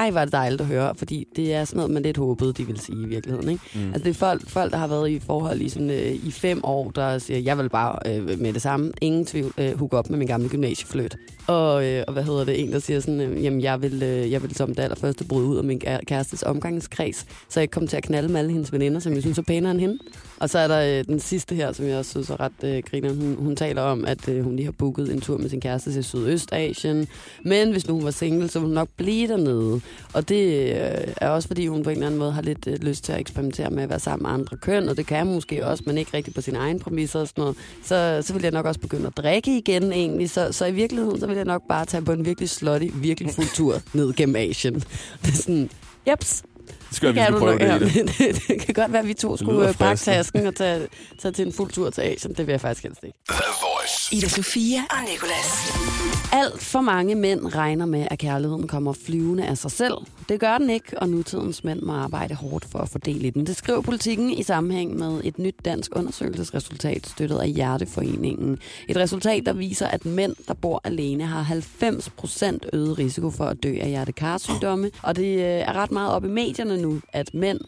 ej, 0.00 0.10
var 0.10 0.24
det 0.24 0.32
dejligt 0.32 0.60
at 0.60 0.66
høre, 0.66 0.94
fordi 0.94 1.26
det 1.36 1.54
er 1.54 1.64
sådan 1.64 1.76
noget, 1.76 1.90
man 1.90 2.02
lidt 2.02 2.16
håbede, 2.16 2.52
de 2.52 2.66
ville 2.66 2.80
sige 2.80 3.02
i 3.02 3.08
virkeligheden. 3.08 3.48
Ikke? 3.48 3.62
Mm. 3.74 3.86
Altså, 3.86 4.04
det 4.04 4.10
er 4.10 4.14
folk, 4.14 4.48
folk, 4.48 4.72
der 4.72 4.78
har 4.78 4.86
været 4.86 5.10
i 5.10 5.18
forhold 5.18 5.60
i, 5.60 5.68
sådan, 5.68 5.90
øh, 5.90 6.26
i 6.26 6.30
fem 6.30 6.60
år, 6.64 6.90
der 6.90 7.18
siger, 7.18 7.38
jeg 7.38 7.58
vil 7.58 7.68
bare 7.68 7.98
øh, 8.06 8.40
med 8.40 8.52
det 8.52 8.62
samme, 8.62 8.92
ingen 9.00 9.26
tvivl, 9.26 9.52
øh, 9.58 9.78
hooke 9.78 9.96
op 9.96 10.10
med 10.10 10.18
min 10.18 10.28
gamle 10.28 10.48
gymnasiefløt. 10.48 11.16
Og, 11.46 11.86
øh, 11.86 12.04
og 12.06 12.12
hvad 12.12 12.22
hedder 12.22 12.44
det, 12.44 12.60
en, 12.60 12.72
der 12.72 12.78
siger 12.78 13.00
sådan, 13.00 13.20
øh, 13.20 13.44
jamen, 13.44 13.60
jeg 13.60 13.82
vil, 13.82 14.02
øh, 14.02 14.30
jeg 14.30 14.42
vil 14.42 14.54
som 14.54 14.74
det 14.74 14.82
allerførste 14.82 15.24
bryde 15.24 15.46
ud 15.46 15.56
af 15.56 15.64
min 15.64 15.80
kæ- 15.86 16.04
kærestes 16.04 16.42
omgangskreds, 16.42 17.16
så 17.48 17.60
jeg 17.60 17.62
ikke 17.62 17.72
kommer 17.72 17.88
til 17.88 17.96
at 17.96 18.02
knalde 18.02 18.28
med 18.28 18.40
alle 18.40 18.52
hendes 18.52 18.72
veninder, 18.72 19.00
som 19.00 19.12
jeg 19.14 19.22
synes 19.22 19.38
er 19.38 19.42
pænere 19.42 19.70
end 19.70 19.80
hende. 19.80 19.98
Og 20.40 20.50
så 20.50 20.58
er 20.58 20.68
der 20.68 20.98
øh, 20.98 21.04
den 21.04 21.20
sidste 21.20 21.54
her, 21.54 21.72
som 21.72 21.86
jeg 21.86 21.98
også 21.98 22.10
synes 22.10 22.30
er 22.30 22.40
ret 22.40 22.64
øh, 22.64 22.82
griner. 22.90 23.08
Hun, 23.08 23.36
hun 23.38 23.56
taler 23.56 23.82
om, 23.82 24.04
at 24.04 24.28
øh, 24.28 24.44
hun 24.44 24.56
lige 24.56 24.64
har 24.64 24.72
booket 24.72 25.12
en 25.12 25.20
tur 25.20 25.38
med 25.38 25.48
sin 25.48 25.60
kæreste 25.60 25.92
til 25.92 26.04
Sydøstasien. 26.04 27.08
Men 27.44 27.70
hvis 27.70 27.88
nu 27.88 27.94
hun 27.94 28.04
var 28.04 28.10
single, 28.10 28.48
så 28.48 28.58
ville 28.58 28.68
hun 28.68 28.74
nok 28.74 28.88
blive 28.96 29.28
dernede. 29.28 29.80
Og 30.12 30.28
det 30.28 30.72
øh, 30.74 31.14
er 31.16 31.28
også, 31.28 31.48
fordi 31.48 31.66
hun 31.66 31.82
på 31.82 31.90
en 31.90 31.96
eller 31.96 32.06
anden 32.06 32.18
måde 32.18 32.32
har 32.32 32.42
lidt 32.42 32.66
øh, 32.66 32.78
lyst 32.82 33.04
til 33.04 33.12
at 33.12 33.20
eksperimentere 33.20 33.70
med 33.70 33.82
at 33.82 33.88
være 33.88 34.00
sammen 34.00 34.22
med 34.22 34.30
andre 34.40 34.56
køn. 34.56 34.88
Og 34.88 34.96
det 34.96 35.06
kan 35.06 35.26
hun 35.26 35.34
måske 35.34 35.66
også, 35.66 35.82
men 35.86 35.98
ikke 35.98 36.10
rigtig 36.14 36.34
på 36.34 36.40
sin 36.40 36.56
egen 36.56 36.78
præmisser 36.80 37.20
og 37.20 37.28
sådan 37.28 37.42
noget. 37.42 37.56
Så, 37.84 38.22
så 38.26 38.32
vil 38.32 38.42
jeg 38.42 38.52
nok 38.52 38.66
også 38.66 38.80
begynde 38.80 39.06
at 39.06 39.16
drikke 39.16 39.58
igen 39.58 39.92
egentlig. 39.92 40.30
Så, 40.30 40.52
så 40.52 40.66
i 40.66 40.72
virkeligheden, 40.72 41.20
så 41.20 41.26
vil 41.26 41.36
jeg 41.36 41.44
nok 41.44 41.62
bare 41.68 41.84
tage 41.84 42.04
på 42.04 42.12
en 42.12 42.24
virkelig 42.24 42.50
slutty, 42.50 42.88
virkelig 42.94 43.34
fuld 43.34 43.54
tur 43.54 43.80
ned 43.92 44.12
gennem 44.12 44.36
Asien. 44.36 44.74
Det 44.74 45.28
er 45.28 45.32
sådan, 45.36 45.70
jeps, 46.08 46.42
Det 46.66 46.96
skal 46.96 47.08
vi 47.08 47.18
kan 47.18 47.26
skulle 47.26 47.52
du 47.52 47.58
prøve 47.58 47.78
det. 47.78 47.94
det. 47.94 47.94
det, 48.18 48.42
det 48.48 48.60
kan 48.60 48.74
godt 48.74 48.92
være, 48.92 49.02
at 49.02 49.08
vi 49.08 49.14
to 49.14 49.36
skulle 49.36 49.68
øh, 49.68 49.74
pakke 49.74 50.00
tasken 50.00 50.46
og 50.46 50.54
tage, 50.54 50.88
tage 51.18 51.32
til 51.32 51.46
en 51.46 51.52
fuld 51.52 51.70
tur 51.70 51.90
til 51.90 52.02
Asien. 52.02 52.34
Det 52.34 52.46
vil 52.46 52.52
jeg 52.52 52.60
faktisk 52.60 52.82
helst 52.82 53.04
ikke. 53.04 53.18
Voice. 53.80 54.14
Ida 54.16 54.28
Sofia 54.28 54.80
og 54.90 54.96
Nicolas. 55.10 55.72
Alt 56.32 56.62
for 56.62 56.80
mange 56.80 57.14
mænd 57.14 57.54
regner 57.54 57.86
med, 57.86 58.06
at 58.10 58.18
kærligheden 58.18 58.68
kommer 58.68 58.92
flyvende 58.92 59.46
af 59.46 59.58
sig 59.58 59.70
selv. 59.70 59.94
Det 60.28 60.40
gør 60.40 60.58
den 60.58 60.70
ikke, 60.70 60.98
og 60.98 61.08
nutidens 61.08 61.64
mænd 61.64 61.82
må 61.82 61.92
arbejde 61.92 62.34
hårdt 62.34 62.64
for 62.64 62.78
at 62.78 62.88
fordele 62.88 63.30
den. 63.30 63.46
Det 63.46 63.56
skriver 63.56 63.80
politikken 63.80 64.30
i 64.30 64.42
sammenhæng 64.42 64.96
med 64.96 65.20
et 65.24 65.38
nyt 65.38 65.54
dansk 65.64 65.96
undersøgelsesresultat, 65.96 67.06
støttet 67.06 67.38
af 67.38 67.48
Hjerteforeningen. 67.48 68.58
Et 68.88 68.96
resultat, 68.96 69.46
der 69.46 69.52
viser, 69.52 69.86
at 69.86 70.04
mænd, 70.04 70.36
der 70.48 70.54
bor 70.54 70.80
alene, 70.84 71.26
har 71.26 71.42
90 71.42 72.10
procent 72.10 72.66
øget 72.72 72.98
risiko 72.98 73.30
for 73.30 73.44
at 73.44 73.62
dø 73.62 73.76
af 73.80 73.88
hjertekarsygdomme. 73.88 74.90
Og 75.02 75.16
det 75.16 75.34
øh, 75.34 75.44
er 75.44 75.72
ret 75.72 75.92
meget 75.92 76.12
op 76.12 76.24
i 76.24 76.28
medierne 76.28 76.82
nu, 76.82 77.00
at 77.12 77.34
mænd 77.34 77.60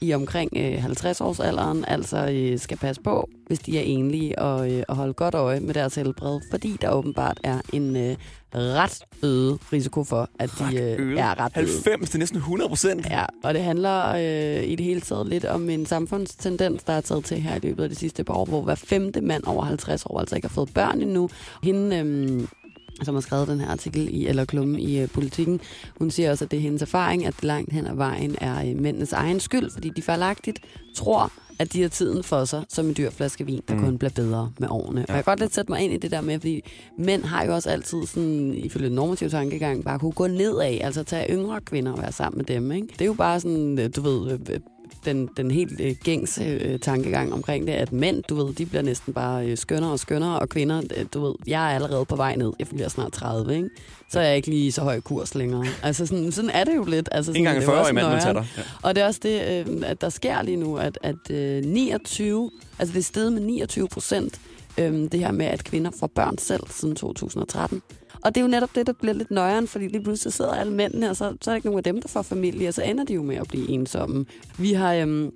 i 0.00 0.14
omkring 0.14 0.50
øh, 0.56 0.84
50-årsalderen 0.84 1.84
altså 1.86 2.30
øh, 2.32 2.58
skal 2.58 2.76
passe 2.76 3.02
på, 3.02 3.28
hvis 3.46 3.58
de 3.58 3.78
er 3.78 3.82
enlige, 3.82 4.38
og, 4.38 4.72
øh, 4.72 4.82
og 4.88 4.96
holde 4.96 5.12
godt 5.12 5.34
øje 5.34 5.60
med 5.60 5.74
deres 5.74 5.94
helbred, 5.94 6.40
fordi 6.50 6.76
der 6.80 6.90
åbenbart 6.90 7.40
er 7.44 7.60
en 7.72 7.96
øh, 7.96 8.16
ret 8.54 9.04
øget 9.22 9.58
risiko 9.72 10.04
for, 10.04 10.28
at 10.38 10.50
de 10.58 10.76
øh, 10.76 11.18
er 11.18 11.40
ret 11.40 11.52
øget. 11.56 11.70
90 11.84 12.10
til 12.10 12.18
næsten 12.20 12.38
100 12.38 12.68
procent. 12.68 13.06
Ja, 13.10 13.24
og 13.44 13.54
det 13.54 13.62
handler 13.62 14.08
øh, 14.08 14.64
i 14.64 14.74
det 14.76 14.86
hele 14.86 15.00
taget 15.00 15.26
lidt 15.26 15.44
om 15.44 15.70
en 15.70 15.86
samfundstendens, 15.86 16.82
der 16.82 16.92
er 16.92 17.00
taget 17.00 17.24
til 17.24 17.40
her 17.40 17.56
i 17.56 17.58
løbet 17.62 17.82
af 17.82 17.88
de 17.88 17.94
sidste 17.94 18.24
par 18.24 18.34
år, 18.34 18.44
hvor 18.44 18.62
hver 18.62 18.74
femte 18.74 19.20
mand 19.20 19.44
over 19.46 19.64
50 19.64 20.06
år 20.06 20.20
altså 20.20 20.36
ikke 20.36 20.48
har 20.48 20.54
fået 20.54 20.74
børn 20.74 21.00
endnu. 21.00 21.28
Hende, 21.62 21.96
øh, 21.96 22.48
som 23.02 23.14
har 23.14 23.20
skrevet 23.20 23.48
den 23.48 23.60
her 23.60 23.68
artikel 23.68 24.08
i, 24.10 24.26
eller 24.26 24.44
klumme 24.44 24.80
i 24.80 25.00
øh, 25.00 25.08
politikken, 25.08 25.60
hun 25.98 26.10
siger 26.10 26.30
også, 26.30 26.44
at 26.44 26.50
det 26.50 26.56
er 26.56 26.60
hendes 26.60 26.82
erfaring, 26.82 27.26
at 27.26 27.34
det 27.36 27.44
langt 27.44 27.72
hen 27.72 27.86
ad 27.86 27.94
vejen 27.94 28.36
er 28.40 28.70
øh, 28.70 28.80
mændenes 28.80 29.12
egen 29.12 29.40
skyld, 29.40 29.70
fordi 29.70 29.88
de 29.88 30.02
fejlagtigt 30.02 30.60
tror, 30.94 31.32
at 31.58 31.72
de 31.72 31.82
har 31.82 31.88
tiden 31.88 32.22
for 32.22 32.44
sig 32.44 32.64
som 32.68 32.86
en 32.86 32.94
dyr 32.96 33.10
flaske 33.10 33.46
vin, 33.46 33.62
der 33.68 33.74
mm. 33.74 33.80
kun 33.80 33.98
bliver 33.98 34.10
bedre 34.10 34.52
med 34.58 34.68
årene. 34.70 35.00
Ja. 35.00 35.04
Og 35.12 35.16
jeg 35.16 35.24
kan 35.24 35.30
godt 35.30 35.40
lidt 35.40 35.54
sætte 35.54 35.72
mig 35.72 35.80
ind 35.80 35.92
i 35.92 35.96
det 35.96 36.10
der 36.10 36.20
med, 36.20 36.40
fordi 36.40 36.64
mænd 36.98 37.24
har 37.24 37.44
jo 37.44 37.54
også 37.54 37.70
altid 37.70 38.06
sådan, 38.06 38.54
ifølge 38.54 38.90
normativ 38.90 39.30
tankegang, 39.30 39.84
bare 39.84 39.98
kunne 39.98 40.12
gå 40.12 40.26
nedad, 40.26 40.78
altså 40.80 41.02
tage 41.02 41.34
yngre 41.34 41.60
kvinder 41.60 41.92
og 41.92 42.02
være 42.02 42.12
sammen 42.12 42.38
med 42.38 42.44
dem. 42.44 42.72
Ikke? 42.72 42.88
Det 42.92 43.00
er 43.00 43.06
jo 43.06 43.14
bare 43.14 43.40
sådan, 43.40 43.78
øh, 43.78 43.90
du 43.96 44.00
ved, 44.00 44.32
øh, 44.32 44.38
øh, 44.50 44.60
den, 45.08 45.28
den 45.36 45.50
helt 45.50 45.80
øh, 45.80 45.94
gængse 46.04 46.44
øh, 46.44 46.80
tankegang 46.80 47.32
omkring 47.32 47.66
det, 47.66 47.72
at 47.72 47.92
mænd, 47.92 48.22
du 48.28 48.34
ved, 48.34 48.54
de 48.54 48.66
bliver 48.66 48.82
næsten 48.82 49.12
bare 49.12 49.46
øh, 49.46 49.56
skønnere 49.56 49.92
og 49.92 49.98
skønnere, 49.98 50.38
og 50.38 50.48
kvinder, 50.48 50.82
øh, 50.96 51.04
du 51.14 51.26
ved, 51.26 51.34
jeg 51.46 51.70
er 51.70 51.74
allerede 51.74 52.04
på 52.04 52.16
vej 52.16 52.36
ned, 52.36 52.52
jeg 52.58 52.66
bliver 52.66 52.88
snart 52.88 53.12
30, 53.12 53.56
ikke? 53.56 53.70
så 54.10 54.20
er 54.20 54.24
jeg 54.24 54.36
ikke 54.36 54.48
lige 54.48 54.72
så 54.72 54.82
høj 54.82 55.00
kurs 55.00 55.34
længere. 55.34 55.66
Altså 55.82 56.06
sådan, 56.06 56.32
sådan 56.32 56.50
er 56.50 56.64
det 56.64 56.76
jo 56.76 56.84
lidt. 56.84 57.08
Altså, 57.12 57.32
sådan, 57.32 57.40
En 57.40 57.44
gang 57.44 57.56
det 57.56 57.64
en 57.64 57.70
er 57.70 57.74
jo 57.74 57.80
40-årig 57.80 57.80
også 57.80 57.94
mand, 57.94 58.06
man 58.06 58.22
tager 58.22 58.32
dig. 58.32 58.46
Ja. 58.56 58.62
Og 58.82 58.94
det 58.94 59.02
er 59.02 59.06
også 59.06 59.20
det, 59.22 59.66
øh, 59.68 59.82
at 59.90 60.00
der 60.00 60.08
sker 60.08 60.42
lige 60.42 60.56
nu, 60.56 60.76
at, 60.76 60.98
at 61.02 61.30
øh, 61.30 61.64
29, 61.64 62.50
altså 62.78 62.92
det 62.92 62.98
er 62.98 63.04
steget 63.04 63.32
med 63.32 63.40
29 63.40 63.88
procent, 63.88 64.40
øh, 64.78 64.92
det 65.12 65.20
her 65.20 65.32
med, 65.32 65.46
at 65.46 65.64
kvinder 65.64 65.90
får 66.00 66.06
børn 66.06 66.38
selv 66.38 66.62
siden 66.70 66.96
2013. 66.96 67.82
Og 68.24 68.34
det 68.34 68.40
er 68.40 68.44
jo 68.44 68.50
netop 68.50 68.74
det, 68.74 68.86
der 68.86 68.92
bliver 68.92 69.14
lidt 69.14 69.30
nøjeren, 69.30 69.68
fordi 69.68 69.88
lige 69.88 70.02
pludselig 70.02 70.32
sidder 70.32 70.54
alle 70.54 70.72
mændene, 70.72 71.10
og 71.10 71.16
så, 71.16 71.36
så 71.40 71.50
er 71.50 71.52
der 71.52 71.56
ikke 71.56 71.66
nogen 71.66 71.78
af 71.78 71.84
dem, 71.84 72.00
der 72.02 72.08
får 72.08 72.22
familie, 72.22 72.68
og 72.68 72.74
så 72.74 72.82
ender 72.82 73.04
de 73.04 73.14
jo 73.14 73.22
med 73.22 73.36
at 73.36 73.48
blive 73.48 73.68
ensomme. 73.68 74.26
Vi 74.58 74.72
har 74.72 74.94
øhm, 74.94 75.32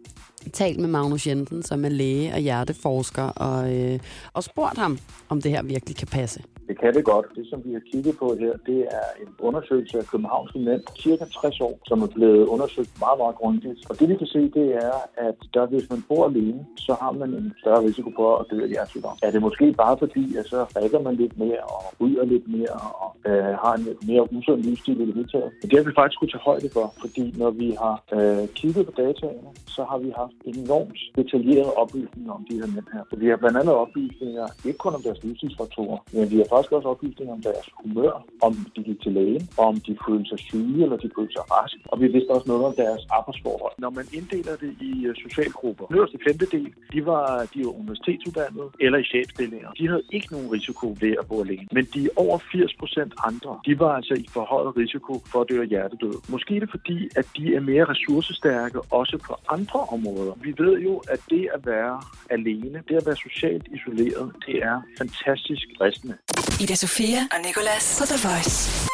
talt 0.53 0.81
med 0.81 0.89
Magnus 0.89 1.27
Jensen, 1.27 1.63
som 1.63 1.85
er 1.85 1.89
læge 1.89 2.33
og 2.33 2.39
hjerteforsker, 2.39 3.23
og, 3.23 3.75
øh, 3.75 3.99
og 4.33 4.45
spurgt 4.45 4.79
ham, 4.79 4.99
om 5.29 5.43
det 5.43 5.51
her 5.51 5.63
virkelig 5.63 5.97
kan 5.97 6.09
passe. 6.09 6.43
Det 6.69 6.75
kan 6.81 6.95
det 6.95 7.05
godt. 7.05 7.27
Det, 7.37 7.45
som 7.51 7.59
vi 7.65 7.73
har 7.73 7.83
kigget 7.93 8.15
på 8.19 8.27
her, 8.41 8.53
det 8.67 8.81
er 8.99 9.09
en 9.23 9.31
undersøgelse 9.39 9.99
af 9.99 10.07
københavnske 10.13 10.59
mænd, 10.59 10.83
cirka 11.05 11.25
60 11.25 11.61
år, 11.61 11.75
som 11.87 12.03
er 12.03 12.11
blevet 12.17 12.47
undersøgt 12.55 12.93
meget, 13.05 13.19
meget 13.23 13.37
grundigt. 13.37 13.81
Og 13.91 13.95
det, 13.99 14.09
vi 14.09 14.17
kan 14.17 14.27
se, 14.27 14.43
det 14.59 14.67
er, 14.75 14.97
at 15.29 15.39
der, 15.55 15.67
hvis 15.67 15.91
man 15.91 16.05
bor 16.09 16.25
alene, 16.31 16.67
så 16.77 16.93
har 17.03 17.13
man 17.13 17.31
en 17.35 17.55
større 17.63 17.83
risiko 17.89 18.11
for 18.17 18.31
at 18.41 18.47
dø 18.51 18.63
af 18.63 18.69
hjertesygdom. 18.69 19.17
Er 19.23 19.31
det 19.31 19.43
måske 19.43 19.73
bare 19.73 19.97
fordi, 19.99 20.37
at 20.37 20.47
så 20.47 20.59
rækker 20.77 21.01
man 21.07 21.15
lidt 21.15 21.39
mere 21.39 21.63
og 21.75 21.83
ryger 22.01 22.25
lidt 22.25 22.47
mere 22.57 22.77
og 23.03 23.11
øh, 23.31 23.53
har 23.63 23.75
en 23.79 23.85
mere 24.11 24.33
usund 24.37 24.61
livsstil 24.63 25.01
i 25.01 25.07
det 25.07 25.15
hele 25.15 25.29
taget. 25.35 25.51
Men 25.61 25.71
det 25.71 25.79
har 25.79 25.85
vi 25.85 25.95
faktisk 26.01 26.19
kunne 26.19 26.33
tage 26.35 26.49
højde 26.51 26.69
for, 26.77 26.87
fordi 27.01 27.25
når 27.43 27.51
vi 27.51 27.69
har 27.83 27.97
øh, 28.17 28.49
kigget 28.59 28.87
på 28.87 28.93
dataene, 29.03 29.51
så 29.77 29.83
har 29.91 29.99
vi 30.05 30.11
haft 30.23 30.39
enormt 30.55 31.01
detaljerede 31.19 31.73
oplysninger 31.83 32.33
om 32.39 32.45
de 32.51 32.55
her 32.61 32.69
mænd 32.75 32.89
her. 32.95 33.03
Så 33.11 33.17
vi 33.23 33.27
har 33.29 33.37
blandt 33.37 33.57
andet 33.61 33.75
oplysninger, 33.85 34.47
ikke 34.69 34.79
kun 34.85 34.95
om 34.99 35.03
deres 35.03 35.23
livsstilsfaktorer, 35.25 35.99
men 36.13 36.31
vi 36.33 36.37
har 36.43 36.49
faktisk 36.53 36.73
også 36.79 36.89
oplysninger 36.95 37.33
om 37.39 37.43
deres 37.49 37.67
humør, 37.83 38.13
om 38.47 38.53
de 38.75 38.81
gik 38.89 39.01
til 39.05 39.13
lægen, 39.19 39.45
om 39.69 39.75
de 39.87 39.93
følte 40.07 40.29
sig 40.33 40.39
syge, 40.49 40.79
eller 40.85 40.97
de 41.05 41.11
følte 41.17 41.33
sig 41.39 41.45
raske. 41.55 41.81
Og 41.93 41.97
vi 42.03 42.07
vidste 42.15 42.31
også 42.37 42.49
noget 42.53 42.65
om 42.71 42.75
deres 42.85 43.03
arbejdsforhold. 43.19 43.75
Når 43.85 43.91
man 43.99 44.07
inddeler 44.19 44.55
det 44.65 44.73
i 44.89 44.93
øh, 45.09 45.15
socialgrupper, 45.25 45.85
nederste 45.91 46.19
femtedel, 46.27 46.71
de 46.95 47.01
var, 47.11 47.27
de 47.55 47.59
var 47.67 47.73
universitetsuddannede 47.83 48.69
eller 48.85 48.99
i 48.99 49.07
chefstillinger. 49.13 49.71
De 49.79 49.89
havde 49.89 50.05
ikke 50.17 50.29
nogen 50.35 50.49
risiko 50.57 50.87
ved 51.01 51.13
at 51.21 51.27
bo 51.29 51.37
alene. 51.45 51.67
Men 51.73 51.85
de 51.95 52.03
over 52.17 52.39
80 52.53 52.75
procent 52.81 53.13
andre, 53.29 53.53
de 53.67 53.79
var 53.79 53.93
altså 53.99 54.15
i 54.15 54.27
forhøjet 54.37 54.77
risiko 54.77 55.13
for 55.31 55.41
at 55.41 55.49
dø 55.51 55.57
af 55.63 55.69
hjertedød. 55.69 56.17
Måske 56.29 56.57
er 56.57 56.61
det 56.61 56.71
fordi, 56.71 56.99
at 57.17 57.27
de 57.37 57.45
er 57.57 57.61
mere 57.61 57.85
ressourcestærke 57.85 58.79
også 59.01 59.17
på 59.27 59.33
andre 59.57 59.81
områder. 59.81 60.35
Vi 60.47 60.55
ved 60.59 60.75
jo, 60.79 60.95
at 61.15 61.21
det 61.31 61.49
at 61.55 61.67
være 61.67 62.03
alene, 62.31 62.83
det 62.89 62.95
at 62.97 63.07
være 63.07 63.17
socialt 63.17 63.67
isoleret, 63.77 64.33
det 64.47 64.57
er 64.71 64.77
fantastisk 64.99 65.67
fristende. 65.79 66.17
Ida 66.61 66.75
Sofia 66.75 67.19
og 67.33 67.39
Nicolas 67.47 67.97
på 67.99 68.05
The 68.07 68.29
Voice. 68.29 68.89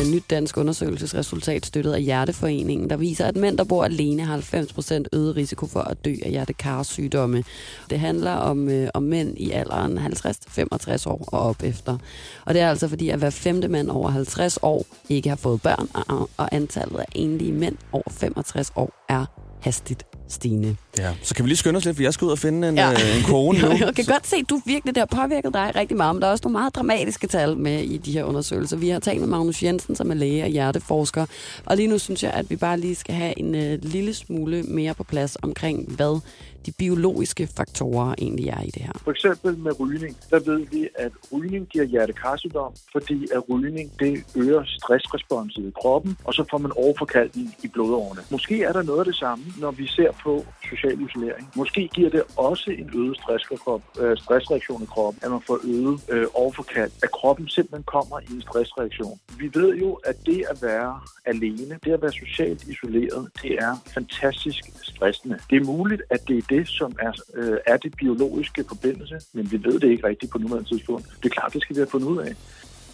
En 0.00 0.10
nyt 0.10 0.30
dansk 0.30 0.56
undersøgelsesresultat 0.56 1.66
støttet 1.66 1.92
af 1.92 2.02
Hjerteforeningen, 2.02 2.90
der 2.90 2.96
viser, 2.96 3.26
at 3.26 3.36
mænd, 3.36 3.58
der 3.58 3.64
bor 3.64 3.84
alene, 3.84 4.24
har 4.24 4.38
90% 4.38 5.04
øget 5.12 5.36
risiko 5.36 5.66
for 5.66 5.80
at 5.80 6.04
dø 6.04 6.14
af 6.24 6.30
hjertekarsygdomme. 6.30 7.44
Det 7.90 8.00
handler 8.00 8.32
om, 8.32 8.68
øh, 8.68 8.88
om 8.94 9.02
mænd 9.02 9.38
i 9.38 9.50
alderen 9.50 9.98
50-65 9.98 11.06
år 11.06 11.28
og 11.32 11.40
op 11.40 11.62
efter. 11.62 11.98
Og 12.44 12.54
det 12.54 12.62
er 12.62 12.68
altså 12.70 12.88
fordi, 12.88 13.08
at 13.08 13.18
hver 13.18 13.30
femte 13.30 13.68
mand 13.68 13.90
over 13.90 14.10
50 14.10 14.58
år 14.62 14.86
ikke 15.08 15.28
har 15.28 15.36
fået 15.36 15.62
børn, 15.62 15.88
og, 16.08 16.30
og 16.36 16.48
antallet 16.52 16.98
af 16.98 17.06
enlige 17.14 17.52
mænd 17.52 17.76
over 17.92 18.10
65 18.10 18.72
år 18.76 19.04
er 19.08 19.24
hastigt 19.60 20.06
stigende. 20.28 20.76
Ja. 20.98 21.14
Så 21.22 21.34
kan 21.34 21.44
vi 21.44 21.48
lige 21.50 21.56
skynde 21.56 21.76
os 21.76 21.84
lidt, 21.84 21.96
for 21.96 22.02
jeg 22.02 22.14
skal 22.14 22.24
ud 22.26 22.30
og 22.30 22.38
finde 22.38 22.68
en, 22.68 22.74
Ja. 22.76 22.90
øh, 22.92 23.16
en 23.18 23.22
kone 23.22 23.58
nu. 23.62 23.68
Jeg 23.68 23.94
kan 23.96 24.04
godt 24.04 24.26
se, 24.26 24.36
at 24.36 24.50
du 24.50 24.60
virkelig 24.66 24.94
der 24.94 25.04
påvirket 25.04 25.54
dig 25.54 25.72
rigtig 25.76 25.96
meget, 25.96 26.14
men 26.14 26.22
der 26.22 26.28
er 26.28 26.32
også 26.32 26.44
nogle 26.44 26.58
meget 26.58 26.74
dramatiske 26.74 27.26
tal 27.26 27.56
med 27.56 27.78
i 27.82 27.96
de 27.96 28.12
her 28.12 28.24
undersøgelser. 28.24 28.76
Vi 28.76 28.88
har 28.88 29.00
talt 29.00 29.20
med 29.20 29.28
Magnus 29.28 29.62
Jensen, 29.62 29.96
som 29.96 30.10
er 30.10 30.14
læge 30.14 30.42
og 30.42 30.48
hjerteforsker, 30.48 31.26
og 31.66 31.76
lige 31.76 31.88
nu 31.88 31.98
synes 31.98 32.22
jeg, 32.22 32.30
at 32.32 32.50
vi 32.50 32.56
bare 32.56 32.78
lige 32.80 32.94
skal 32.94 33.14
have 33.14 33.38
en 33.38 33.54
øh, 33.54 33.78
lille 33.82 34.14
smule 34.14 34.62
mere 34.62 34.94
på 34.94 35.04
plads 35.04 35.36
omkring, 35.42 35.92
hvad 35.96 36.20
de 36.66 36.72
biologiske 36.72 37.48
faktorer 37.56 38.14
egentlig 38.18 38.48
er 38.48 38.60
i 38.62 38.66
det 38.70 38.82
her. 38.82 38.92
For 39.04 39.10
eksempel 39.10 39.58
med 39.58 39.80
rygning, 39.80 40.16
der 40.30 40.38
ved 40.40 40.66
vi, 40.70 40.88
at 40.98 41.12
rygning 41.32 41.66
giver 41.66 41.84
hjertekarsygdom, 41.84 42.72
fordi 42.92 43.26
at 43.34 43.42
rygning 43.50 43.90
det 44.00 44.22
øger 44.36 44.62
stressresponset 44.66 45.62
i 45.62 45.70
kroppen, 45.82 46.16
og 46.24 46.34
så 46.34 46.44
får 46.50 46.58
man 46.58 46.72
overforkalkning 46.76 47.54
i 47.62 47.68
blodårene. 47.68 48.20
Måske 48.30 48.62
er 48.62 48.72
der 48.72 48.82
noget 48.82 48.98
af 48.98 49.04
det 49.04 49.16
samme, 49.16 49.44
når 49.60 49.70
vi 49.70 49.86
ser 49.86 50.10
på 50.24 50.44
social 50.70 50.81
isolering. 50.88 51.50
Måske 51.56 51.88
giver 51.94 52.10
det 52.10 52.22
også 52.36 52.70
en 52.70 52.90
øget 52.94 53.16
stressrekrop, 53.16 53.82
øh, 54.00 54.16
stressreaktion 54.16 54.82
i 54.82 54.86
kroppen, 54.86 55.20
at 55.24 55.30
man 55.30 55.40
får 55.46 55.58
øget 55.64 56.00
øh, 56.08 56.26
overforkant, 56.34 56.92
at 57.02 57.10
kroppen 57.10 57.48
simpelthen 57.48 57.84
kommer 57.84 58.20
i 58.20 58.32
en 58.34 58.42
stressreaktion. 58.42 59.20
Vi 59.38 59.50
ved 59.54 59.76
jo, 59.76 59.92
at 59.94 60.16
det 60.26 60.44
at 60.50 60.62
være 60.62 61.00
alene, 61.26 61.78
det 61.84 61.92
at 61.92 62.02
være 62.02 62.12
socialt 62.12 62.64
isoleret, 62.64 63.28
det 63.42 63.52
er 63.52 63.76
fantastisk 63.94 64.64
stressende. 64.82 65.38
Det 65.50 65.56
er 65.56 65.64
muligt, 65.64 66.02
at 66.10 66.28
det 66.28 66.38
er 66.38 66.42
det, 66.48 66.68
som 66.68 66.92
er, 67.00 67.12
øh, 67.34 67.58
er 67.66 67.76
det 67.76 67.96
biologiske 67.96 68.64
forbindelse, 68.68 69.20
men 69.32 69.50
vi 69.52 69.64
ved 69.64 69.80
det 69.80 69.88
ikke 69.88 70.06
rigtigt 70.06 70.32
på 70.32 70.38
nuværende 70.38 70.68
tidspunkt. 70.68 71.06
Det 71.22 71.24
er 71.24 71.34
klart, 71.34 71.52
det 71.52 71.62
skal 71.62 71.76
vi 71.76 71.80
have 71.80 71.90
fundet 71.90 72.08
ud 72.08 72.18
af. 72.18 72.36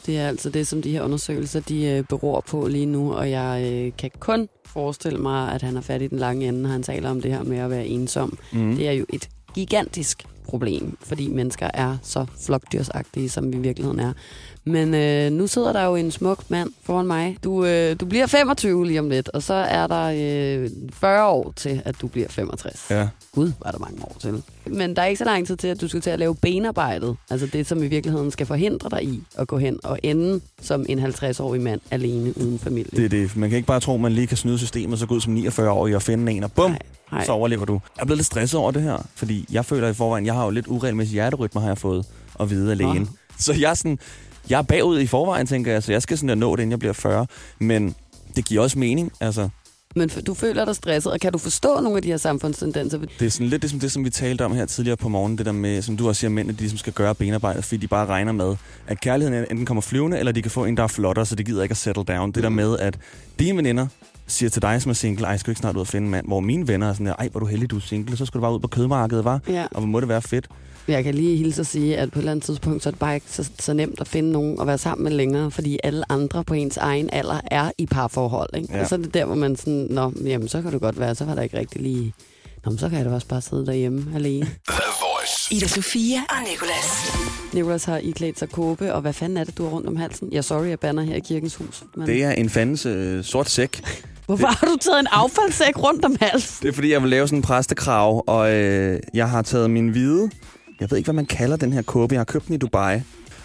Det 0.09 0.19
er 0.19 0.29
altså 0.29 0.50
det, 0.50 0.67
som 0.67 0.83
de 0.83 0.91
her 0.91 1.03
undersøgelser 1.03 1.61
de 1.61 1.85
øh, 1.85 2.05
beror 2.05 2.41
på 2.41 2.67
lige 2.67 2.87
nu, 2.87 3.15
og 3.15 3.31
jeg 3.31 3.73
øh, 3.73 3.93
kan 3.99 4.11
kun 4.19 4.49
forestille 4.67 5.19
mig, 5.19 5.53
at 5.55 5.62
han 5.62 5.75
har 5.75 5.81
fat 5.81 6.03
i 6.03 6.07
den 6.07 6.19
lange 6.19 6.49
ende, 6.49 6.62
når 6.62 6.69
han 6.69 6.83
taler 6.83 7.11
om 7.11 7.21
det 7.21 7.31
her 7.31 7.43
med 7.43 7.59
at 7.59 7.71
være 7.71 7.87
ensom. 7.87 8.38
Mm. 8.53 8.77
Det 8.77 8.88
er 8.88 8.93
jo 8.93 9.07
et 9.09 9.29
gigantisk 9.55 10.27
problem, 10.45 10.97
fordi 11.00 11.29
mennesker 11.29 11.71
er 11.75 11.97
så 12.03 12.27
flokdyrsagtige, 12.47 13.29
som 13.29 13.53
vi 13.53 13.59
i 13.59 13.61
virkeligheden 13.61 14.00
er. 14.00 14.12
Men 14.68 14.94
øh, 14.94 15.32
nu 15.32 15.46
sidder 15.46 15.72
der 15.72 15.84
jo 15.84 15.94
en 15.94 16.10
smuk 16.10 16.50
mand 16.50 16.70
foran 16.82 17.06
mig. 17.06 17.37
Du, 17.44 17.64
øh, 17.64 17.96
du 18.00 18.06
bliver 18.06 18.26
25 18.26 18.87
lige 18.87 18.98
om 19.00 19.08
lidt, 19.10 19.28
og 19.28 19.42
så 19.42 19.54
er 19.54 19.87
der 19.87 20.04
øh, 20.64 20.70
40 20.92 21.28
år 21.28 21.52
til, 21.56 21.82
at 21.84 21.94
du 22.00 22.06
bliver 22.06 22.28
65. 22.28 22.87
Ja. 22.90 23.08
Gud, 23.34 23.52
var 23.64 23.70
der 23.70 23.78
mange 23.78 24.02
år 24.02 24.16
til. 24.20 24.42
Men 24.66 24.96
der 24.96 25.02
er 25.02 25.06
ikke 25.06 25.18
så 25.18 25.25
lang 25.25 25.46
tid 25.46 25.56
til, 25.56 25.68
at 25.68 25.80
du 25.80 25.88
skal 25.88 26.00
til 26.00 26.10
at 26.10 26.18
lave 26.18 26.34
benarbejdet. 26.34 27.16
Altså 27.30 27.46
det, 27.46 27.66
som 27.66 27.82
i 27.82 27.87
virkeligheden 27.87 28.30
skal 28.30 28.46
forhindre 28.46 28.90
dig 28.90 29.04
i 29.04 29.22
at 29.38 29.48
gå 29.48 29.58
hen 29.58 29.78
og 29.84 29.98
ende 30.02 30.40
som 30.62 30.87
en 30.88 30.98
50-årig 31.04 31.60
mand 31.60 31.80
alene 31.90 32.38
uden 32.38 32.58
familie. 32.58 32.90
Det 32.96 33.04
er 33.04 33.08
det. 33.08 33.37
Man 33.37 33.48
kan 33.50 33.56
ikke 33.56 33.66
bare 33.66 33.80
tro, 33.80 33.94
at 33.94 34.00
man 34.00 34.12
lige 34.12 34.26
kan 34.26 34.37
snyde 34.37 34.58
systemet, 34.58 34.98
så 34.98 35.06
ud 35.10 35.20
som 35.20 35.37
49-årig 35.37 35.96
og 35.96 36.02
finde 36.02 36.32
en, 36.32 36.44
og 36.44 36.52
bum, 36.52 36.70
Nej, 36.70 36.78
nej. 37.12 37.25
så 37.25 37.32
overlever 37.32 37.64
du. 37.64 37.72
Jeg 37.96 38.02
er 38.02 38.06
blevet 38.06 38.18
lidt 38.18 38.26
stresset 38.26 38.60
over 38.60 38.70
det 38.70 38.82
her, 38.82 39.06
fordi 39.14 39.46
jeg 39.52 39.64
føler 39.64 39.88
i 39.88 39.94
forvejen, 39.94 40.26
jeg 40.26 40.34
har 40.34 40.44
jo 40.44 40.50
lidt 40.50 40.66
uregelmæssig 40.68 41.12
hjerterytme, 41.12 41.60
har 41.60 41.68
jeg 41.68 41.78
fået 41.78 42.06
at 42.40 42.50
vide 42.50 42.70
af 42.70 42.78
lægen. 42.78 42.98
Nå. 43.02 43.06
Så 43.38 43.52
jeg 43.52 43.70
er, 43.70 43.75
sådan, 43.75 43.98
jeg 44.50 44.59
er 44.59 44.62
bagud 44.62 45.00
i 45.00 45.07
forvejen, 45.07 45.47
tænker 45.47 45.73
jeg, 45.73 45.83
så 45.83 45.92
jeg 45.92 46.02
skal 46.02 46.18
sådan 46.18 46.30
at 46.30 46.38
nå 46.38 46.57
det, 46.57 46.62
inden 46.62 46.71
jeg 46.71 46.78
bliver 46.78 46.92
40. 46.92 47.26
Men 47.59 47.95
det 48.37 48.45
giver 48.45 48.62
også 48.62 48.78
mening, 48.78 49.12
altså. 49.21 49.49
Men 49.97 50.09
du 50.09 50.35
føler 50.35 50.64
dig 50.64 50.76
stresset, 50.76 51.12
og 51.12 51.21
kan 51.21 51.33
du 51.33 51.38
forstå 51.38 51.80
nogle 51.80 51.97
af 51.97 52.02
de 52.02 52.09
her 52.09 52.16
samfundstendenser? 52.16 52.99
Det 52.99 53.26
er 53.26 53.30
sådan 53.30 53.47
lidt 53.47 53.62
det, 53.62 53.71
som, 53.71 53.80
det, 53.80 53.92
som 53.92 54.04
vi 54.04 54.11
talte 54.11 54.45
om 54.45 54.54
her 54.54 54.66
tidligere 54.66 54.97
på 54.97 55.09
morgenen, 55.09 55.38
det 55.38 55.47
der 55.47 55.52
med, 55.52 55.83
som 55.83 55.97
du 55.97 56.09
også 56.09 56.21
siger, 56.21 56.30
mænd, 56.30 56.49
at 56.49 56.54
de 56.54 56.61
ligesom 56.61 56.78
skal 56.78 56.92
gøre 56.92 57.14
benarbejdet, 57.14 57.64
fordi 57.64 57.76
de 57.76 57.88
bare 57.88 58.07
regner 58.07 58.33
med, 58.33 58.57
at 58.87 59.00
kærligheden 59.00 59.47
enten 59.50 59.66
kommer 59.66 59.80
flyvende, 59.80 60.18
eller 60.18 60.33
de 60.33 60.42
kan 60.42 60.50
få 60.50 60.64
en, 60.64 60.76
der 60.76 60.83
er 60.83 60.87
flottere, 60.87 61.26
så 61.26 61.35
de 61.35 61.45
gider 61.45 61.62
ikke 61.62 61.73
at 61.73 61.76
settle 61.76 62.04
down. 62.04 62.33
Det 62.33 62.42
der 62.42 62.49
med, 62.49 62.78
at 62.78 62.99
dine 63.38 63.57
veninder 63.57 63.87
siger 64.26 64.50
til 64.50 64.62
dig, 64.62 64.83
som 64.83 64.90
er 64.90 64.95
single, 64.95 65.26
ej, 65.26 65.37
skal 65.37 65.47
du 65.47 65.50
ikke 65.50 65.61
snart 65.61 65.76
ud 65.76 65.80
og 65.80 65.87
finde 65.87 66.04
en 66.04 66.11
mand, 66.11 66.26
hvor 66.26 66.40
mine 66.40 66.68
venner 66.68 66.88
er 66.88 66.92
sådan 66.92 67.07
der, 67.07 67.14
ej, 67.14 67.28
hvor 67.28 67.40
du 67.40 67.47
heldig, 67.47 67.71
du 67.71 67.76
er 67.76 67.80
single, 67.80 68.16
så 68.16 68.26
skal 68.26 68.38
du 68.38 68.42
bare 68.42 68.54
ud 68.54 68.61
på 68.61 68.68
kødmarkedet, 68.68 69.25
var? 69.25 69.40
Ja. 69.49 69.66
Og 69.71 69.80
hvor 69.80 69.87
må 69.87 70.00
det 70.00 70.09
være 70.09 70.23
fedt. 70.23 70.49
Jeg 70.88 71.04
kan 71.04 71.14
lige 71.14 71.37
hilse 71.37 71.61
at 71.61 71.66
sige, 71.66 71.97
at 71.97 72.11
på 72.11 72.18
et 72.18 72.23
eller 72.23 72.33
andet 72.33 72.45
tidspunkt, 72.45 72.83
så 72.83 72.88
er 72.88 72.90
det 72.90 72.99
bare 73.00 73.14
ikke 73.14 73.26
så, 73.30 73.50
så 73.59 73.73
nemt 73.73 74.00
at 74.00 74.09
finde 74.09 74.33
nogen 74.33 74.61
at 74.61 74.66
være 74.66 74.78
sammen 74.78 75.04
med 75.04 75.12
længere, 75.12 75.50
fordi 75.50 75.78
alle 75.85 76.12
andre 76.12 76.45
på 76.45 76.54
ens 76.54 76.76
egen 76.76 77.11
alder 77.12 77.40
er 77.50 77.71
i 77.78 77.87
parforhold. 77.87 78.50
Ikke? 78.54 78.68
Ja. 78.75 78.80
Og 78.80 78.88
så 78.88 78.95
er 78.95 78.99
det 78.99 79.14
der, 79.14 79.25
hvor 79.25 79.35
man 79.35 79.57
sådan, 79.57 79.87
nå, 79.90 80.12
jamen, 80.25 80.49
så 80.49 80.62
kan 80.62 80.73
det 80.73 80.80
godt 80.80 81.00
være, 81.00 81.14
så 81.14 81.25
var 81.25 81.35
der 81.35 81.42
ikke 81.42 81.59
rigtig 81.59 81.83
lige... 81.83 82.14
Nå, 82.64 82.71
men 82.71 82.78
så 82.78 82.88
kan 82.88 82.99
jeg 82.99 83.07
da 83.07 83.11
også 83.11 83.26
bare 83.26 83.40
sidde 83.40 83.66
derhjemme 83.66 84.07
alene. 84.14 84.47
Ida 85.50 85.66
Sofia 85.68 86.18
og 86.28 86.37
Nicolas. 86.50 87.12
Nicholas 87.52 87.85
har 87.85 87.99
iklædt 87.99 88.38
sig 88.38 88.50
kåbe, 88.50 88.95
og 88.95 89.00
hvad 89.00 89.12
fanden 89.12 89.37
er 89.38 89.45
det, 89.45 89.59
du 89.59 89.62
har 89.64 89.71
rundt 89.71 89.87
om 89.87 89.97
halsen? 89.97 90.28
Ja, 90.33 90.42
sorry, 90.42 90.68
jeg 90.68 90.80
banner 90.80 91.02
her 91.02 91.16
i 91.16 91.21
kirkens 91.21 91.54
hus. 91.54 91.83
Men 91.97 92.07
Det 92.07 92.25
er 92.25 92.30
en 92.30 92.50
fandens 92.50 92.87
øh, 92.87 93.25
sort 93.25 93.50
sæk. 93.50 93.83
Hvorfor 94.26 94.46
har 94.46 94.66
du 94.66 94.77
taget 94.81 95.01
en 95.01 95.07
affaldssæk 95.11 95.79
rundt 95.79 96.05
om 96.05 96.16
halsen? 96.20 96.62
Det 96.62 96.68
er 96.68 96.72
fordi, 96.72 96.92
jeg 96.92 97.03
vil 97.03 97.11
lave 97.11 97.29
sådan 97.29 97.38
en 97.38 97.42
præstekrav, 97.42 98.24
og 98.27 98.53
øh, 98.53 99.01
jeg 99.14 99.31
har 99.31 99.42
taget 99.42 99.70
min 99.70 99.88
hvide... 99.88 100.31
Jeg 100.81 100.91
ved 100.91 100.99
ikke, 100.99 101.07
hvad 101.07 101.14
man 101.14 101.27
kalder 101.27 101.57
den 101.57 101.73
her 101.73 101.83
kåbe. 101.83 102.14
Jeg 102.14 102.19
har 102.21 102.25
købt 102.25 102.47
den 102.47 102.55
i 102.55 102.59
Dubai. 102.59 103.01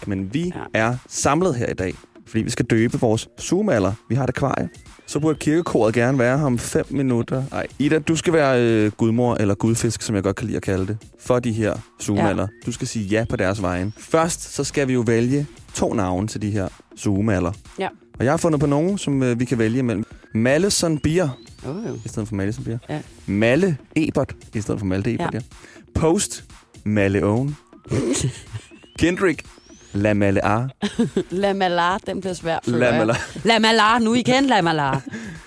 Men 0.06 0.34
vi 0.34 0.42
Ja. 0.44 0.50
er 0.74 0.96
samlet 1.08 1.54
her 1.54 1.66
i 1.70 1.74
dag, 1.74 1.94
fordi 2.26 2.42
vi 2.44 2.50
skal 2.50 2.66
døbe 2.66 3.00
vores 3.00 3.28
zoomaller. 3.40 3.92
Vi 4.08 4.14
har 4.14 4.24
et 4.24 4.28
akvarie. 4.28 4.68
Så 5.06 5.20
burde 5.20 5.38
kirkekoret 5.38 5.94
gerne 5.94 6.18
være 6.18 6.38
her 6.38 6.44
om 6.44 6.58
5 6.58 6.86
minutter. 6.90 7.42
Nej, 7.50 7.66
Ida, 7.78 7.98
du 7.98 8.16
skal 8.16 8.32
være 8.32 8.62
øh, 8.62 8.92
gudmor 8.92 9.34
eller 9.34 9.54
gudfisk, 9.54 10.02
som 10.02 10.14
jeg 10.14 10.22
godt 10.22 10.36
kan 10.36 10.46
lide 10.46 10.56
at 10.56 10.62
kalde 10.62 10.86
det, 10.86 10.98
for 11.20 11.38
de 11.38 11.52
her 11.52 11.74
zoomaller. 12.02 12.42
Ja. 12.42 12.66
Du 12.66 12.72
skal 12.72 12.88
sige 12.88 13.04
ja 13.06 13.24
på 13.30 13.36
deres 13.36 13.62
vejen. 13.62 13.94
Først 13.98 14.54
så 14.54 14.64
skal 14.64 14.88
vi 14.88 14.92
jo 14.92 15.00
vælge 15.06 15.46
to 15.74 15.92
navne 15.94 16.28
til 16.28 16.42
de 16.42 16.50
her 16.50 16.68
zoomaller. 16.98 17.52
Ja. 17.78 17.88
Og 18.18 18.24
jeg 18.24 18.32
har 18.32 18.36
fundet 18.36 18.60
på 18.60 18.66
nogen, 18.66 18.98
som 18.98 19.22
øh, 19.22 19.40
vi 19.40 19.44
kan 19.44 19.58
vælge 19.58 19.78
imellem. 19.78 20.04
Malleson 20.34 20.98
Bier 20.98 21.28
Oh, 21.66 21.96
i 22.04 22.08
stedet 22.08 22.28
for 22.28 22.34
Malleson 22.34 22.64
Bier. 22.64 22.78
Ja. 22.88 23.00
Malle 23.26 23.76
Ebert 23.96 24.34
i 24.54 24.60
stedet 24.60 24.78
for 24.80 24.86
Malte 24.86 25.14
Ebert, 25.14 25.34
ja. 25.34 25.38
Ja. 25.38 26.00
Post 26.00 26.44
Malleone. 26.84 27.56
Kendrick 28.98 29.44
La 29.92 30.12
Mallear. 30.12 30.68
La 31.30 31.52
Malar, 31.52 31.98
den 31.98 32.20
bliver 32.20 32.34
svær. 32.34 32.58
La. 32.66 32.98
Malar. 32.98 33.20
La 33.44 33.58
Malar, 33.58 33.98
nu 33.98 34.14
igen 34.14 34.46
La 34.46 34.60
Malar. 34.62 35.02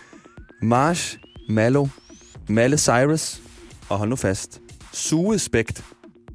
Marsh 0.62 1.18
Mallo. 1.50 1.88
Malle 2.50 2.78
Cyrus. 2.78 3.42
Og 3.90 3.98
hold 3.98 4.10
nu 4.10 4.16
fast. 4.16 4.62
Suespect. 4.94 5.84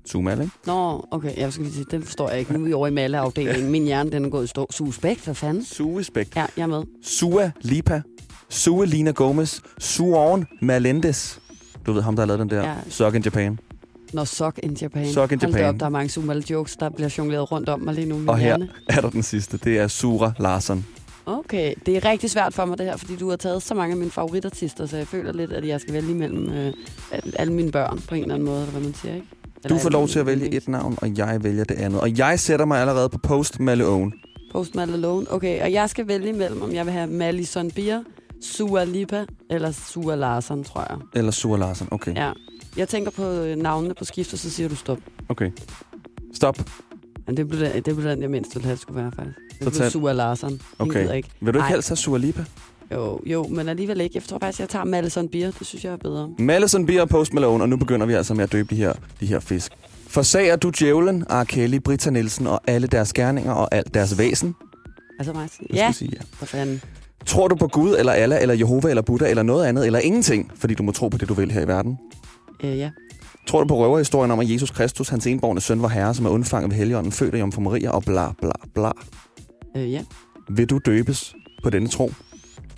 Sumal, 0.05 0.41
ikke? 0.41 0.53
Nå, 0.67 1.07
okay, 1.11 1.37
jeg 1.37 1.53
skal 1.53 1.65
lige 1.65 1.75
sige, 1.75 1.87
den 1.91 2.03
forstår 2.03 2.31
jeg 2.31 2.39
ikke. 2.39 2.53
Nu 2.53 2.59
er 2.61 2.65
vi 2.65 2.73
over 2.73 2.87
i 2.87 2.91
Malle-afdelingen. 2.91 3.71
Min 3.71 3.85
hjerne, 3.85 4.13
den 4.13 4.25
er 4.25 4.29
gået 4.29 4.45
i 4.45 4.47
stå. 4.47 4.67
Suspekt, 4.71 5.25
hvad 5.25 5.35
fanden? 5.35 5.65
Suespect. 5.65 6.37
Ja, 6.37 6.47
jeg 6.57 6.63
er 6.63 6.67
med. 6.67 6.83
Sua 7.03 7.51
Lipa. 7.61 8.03
Sue 8.49 8.87
Lina 8.87 9.11
Gomez. 9.11 9.61
Suorn 9.79 10.47
Melendez. 10.61 11.39
Du 11.87 11.93
ved 11.93 12.03
ham, 12.03 12.17
der 12.17 12.23
har 12.23 12.27
lavet 12.27 12.41
den 12.41 12.51
der 12.51 12.69
ja. 12.69 12.75
Suck 12.89 13.15
in 13.15 13.23
Japan. 13.23 13.59
Nå, 14.13 14.25
Sock 14.25 14.59
in 14.63 14.73
Japan. 14.83 15.13
Sock 15.13 15.33
in 15.33 15.41
Hold 15.43 15.53
Japan. 15.53 15.75
op, 15.75 15.81
der 15.81 15.87
er 15.87 15.91
mange 15.91 16.09
sumal 16.09 16.45
jokes, 16.51 16.77
der 16.77 16.89
bliver 16.91 17.15
jongleret 17.19 17.53
rundt 17.53 17.69
om 17.69 17.81
mig 17.81 17.95
lige 17.95 18.07
nu. 18.09 18.21
Og 18.29 18.39
her 18.39 18.45
hjerne. 18.47 18.69
er 18.89 19.01
der 19.01 19.11
den 19.11 19.23
sidste. 19.23 19.57
Det 19.57 19.79
er 19.79 19.89
Sura 19.89 20.33
Larsen. 20.41 20.87
Okay, 21.27 21.75
det 21.87 21.97
er 21.97 22.05
rigtig 22.11 22.31
svært 22.31 22.55
for 22.55 22.65
mig 22.65 22.79
det 22.79 22.87
her, 22.87 22.97
fordi 22.97 23.17
du 23.17 23.29
har 23.31 23.37
taget 23.37 23.63
så 23.63 23.75
mange 23.75 23.93
af 23.93 23.97
mine 23.99 24.11
favoritartister, 24.11 24.87
så 24.87 24.97
jeg 24.97 25.07
føler 25.07 25.33
lidt, 25.33 25.53
at 25.53 25.67
jeg 25.69 25.81
skal 25.81 25.95
vælge 25.95 26.15
mellem 26.15 26.51
øh, 26.53 26.73
alle- 27.37 27.53
mine 27.53 27.71
børn 27.73 27.99
på 28.09 28.15
en 28.15 28.23
eller 28.23 28.35
anden 28.35 28.47
måde, 28.47 28.59
eller 28.61 28.73
hvad 28.73 28.83
man 28.83 28.95
siger, 28.95 29.15
ikke? 29.15 29.27
Eller 29.65 29.77
Du 29.77 29.83
får 29.83 29.91
lov 29.91 30.09
til 30.09 30.19
at 30.19 30.27
vælge 30.27 30.55
et 30.55 30.69
navn, 30.69 30.99
og 31.03 31.17
jeg 31.17 31.45
vælger 31.45 31.65
det 31.65 31.75
andet. 31.75 32.01
Og 32.01 32.19
jeg 32.19 32.41
sætter 32.41 32.67
mig 32.67 32.81
allerede 32.81 33.09
på 33.09 33.19
Post 33.19 33.61
Malone. 33.61 34.13
Post 34.53 34.75
Malone. 34.75 35.27
Okay, 35.33 35.63
og 35.63 35.73
jeg 35.73 35.91
skal 35.91 36.09
vælge 36.09 36.33
mellem, 36.33 36.63
om 36.63 36.73
jeg 36.73 36.85
vil 36.87 36.93
have 36.93 37.07
Malison 37.07 37.71
Beer, 37.71 38.03
Sua 38.43 38.85
Lipa 38.85 39.25
eller 39.51 39.71
Sua 39.73 40.15
Larsen, 40.15 40.65
tror 40.65 40.87
jeg. 40.91 40.99
Eller 41.15 41.31
Sura 41.31 41.59
Larsen. 41.59 41.89
Okay. 41.91 42.15
Ja. 42.17 42.31
Jeg 42.77 42.89
tænker 42.89 43.11
på 43.11 43.23
øh, 43.25 43.57
navnene 43.57 43.95
på 43.95 44.05
skift, 44.05 44.33
og 44.33 44.39
så 44.39 44.51
siger 44.51 44.69
du 44.69 44.77
stop. 44.77 44.99
Okay. 45.29 45.51
Stop. 46.35 46.59
Men 47.27 47.37
det 47.37 47.49
blev 47.49 47.61
den, 47.61 47.83
det 47.83 47.97
blev 47.97 48.11
den 48.11 48.23
jeg 48.23 48.31
mindst 48.31 48.55
ville 48.55 48.65
have, 48.65 48.73
det 48.73 48.81
skulle 48.81 49.03
være, 49.03 49.13
faktisk. 49.17 49.37
Det 49.39 49.53
Så 49.65 49.71
blev 49.71 49.73
tag- 49.73 49.91
Sua 49.93 50.13
Larsen. 50.13 50.61
Okay. 50.79 51.17
Ikke. 51.17 51.29
Vil 51.41 51.55
du 51.55 51.59
ikke 51.59 51.65
Ej. 51.65 51.69
helst 51.69 51.89
have 51.89 51.97
Sura 51.97 52.19
Lipa? 52.19 52.45
Jo, 52.93 53.21
jo, 53.27 53.47
men 53.51 53.69
alligevel 53.69 54.01
ikke. 54.01 54.13
Jeg 54.17 54.23
tror 54.23 54.39
faktisk, 54.39 54.61
jeg 54.61 54.69
tager 54.69 54.85
Malison 54.85 55.29
Beer. 55.29 55.51
Det 55.59 55.67
synes 55.67 55.85
jeg 55.85 55.93
er 55.93 55.97
bedre. 55.97 56.31
Madison 56.39 56.87
Beer 56.87 57.01
og 57.03 57.09
Post 57.09 57.35
Malone, 57.35 57.65
og 57.65 57.69
nu 57.69 57.77
begynder 57.77 58.07
vi 58.07 58.13
altså 58.13 58.35
med 58.35 58.45
at 58.45 58.53
døbe 58.53 58.75
de 58.75 58.77
her, 58.81 58.93
de 59.21 59.27
her 59.27 59.41
fisk. 59.41 59.73
Forsager 60.09 60.57
du 60.57 60.71
djævlen, 60.79 61.25
R. 61.31 61.45
Kelly, 61.45 61.77
Britta 61.77 62.11
Nielsen 62.11 62.47
og 62.47 62.61
alle 62.67 62.87
deres 62.87 63.13
gerninger 63.13 63.53
og 63.53 63.75
alt 63.75 63.95
deres 63.95 64.19
væsen? 64.19 64.55
Altså 65.19 65.33
mig? 65.33 65.49
Ja, 65.75 65.77
skal 65.93 65.95
sige 65.95 66.11
ja. 66.13 66.19
for 66.33 66.47
fanden. 66.47 66.83
Tror 67.27 67.49
du 67.49 67.55
på 67.55 67.67
Gud, 67.69 67.97
eller 67.99 68.13
Allah, 68.13 68.43
eller 68.43 68.55
Jehova, 68.55 68.89
eller 68.89 69.03
Buddha, 69.03 69.29
eller 69.31 69.43
noget 69.43 69.67
andet, 69.67 69.87
eller 69.87 69.99
ingenting, 69.99 70.51
fordi 70.57 70.75
du 70.75 70.83
må 70.83 70.93
tro 70.93 71.09
på 71.09 71.19
det, 71.19 71.29
du 71.29 71.35
vil 71.35 71.51
her 71.51 71.61
i 71.61 71.69
verden? 71.69 71.99
Øh, 72.63 72.79
ja. 72.79 72.91
Tror 73.47 73.61
du 73.61 73.67
på 73.67 73.77
røverhistorien 73.77 74.31
om, 74.31 74.41
at 74.41 74.51
Jesus 74.51 74.71
Kristus, 74.71 75.09
hans 75.09 75.27
enborgne 75.27 75.61
søn, 75.61 75.83
var 75.83 75.89
herre, 75.89 76.15
som 76.15 76.27
er 76.27 76.31
undfanget 76.31 76.71
ved 76.71 76.77
Helligånden, 76.77 77.13
født 77.13 77.35
af 77.35 77.41
Jomfru 77.41 77.61
Maria, 77.61 77.91
og 77.91 78.03
bla 78.05 78.33
bla 78.41 78.53
bla? 78.75 78.91
Øh, 79.77 79.93
ja. 79.93 80.05
Vil 80.49 80.71
du 80.71 80.79
døbes 80.79 81.35
på 81.63 81.71
denne 81.71 81.89
tro? 81.89 82.13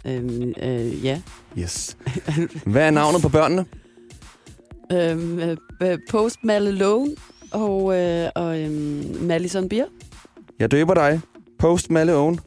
Øh, 0.05 0.53
øh, 0.62 1.05
ja. 1.05 1.20
Yes. 1.59 1.97
Hvad 2.73 2.87
er 2.87 2.90
navnet 2.90 3.23
på 3.23 3.29
børnene? 3.29 3.64
Øhm, 4.92 5.38
øh, 5.38 5.57
øh, 5.83 5.99
Post 6.11 6.37
Malone 6.44 7.11
og, 7.51 7.97
øh, 7.97 8.29
og 8.35 8.61
øhm, 8.61 9.16
Malison 9.20 9.68
Beer. 9.68 9.85
Jeg 10.59 10.70
døber 10.70 10.94
dig, 10.94 11.20
Post 11.59 11.90
Malone 11.90 12.38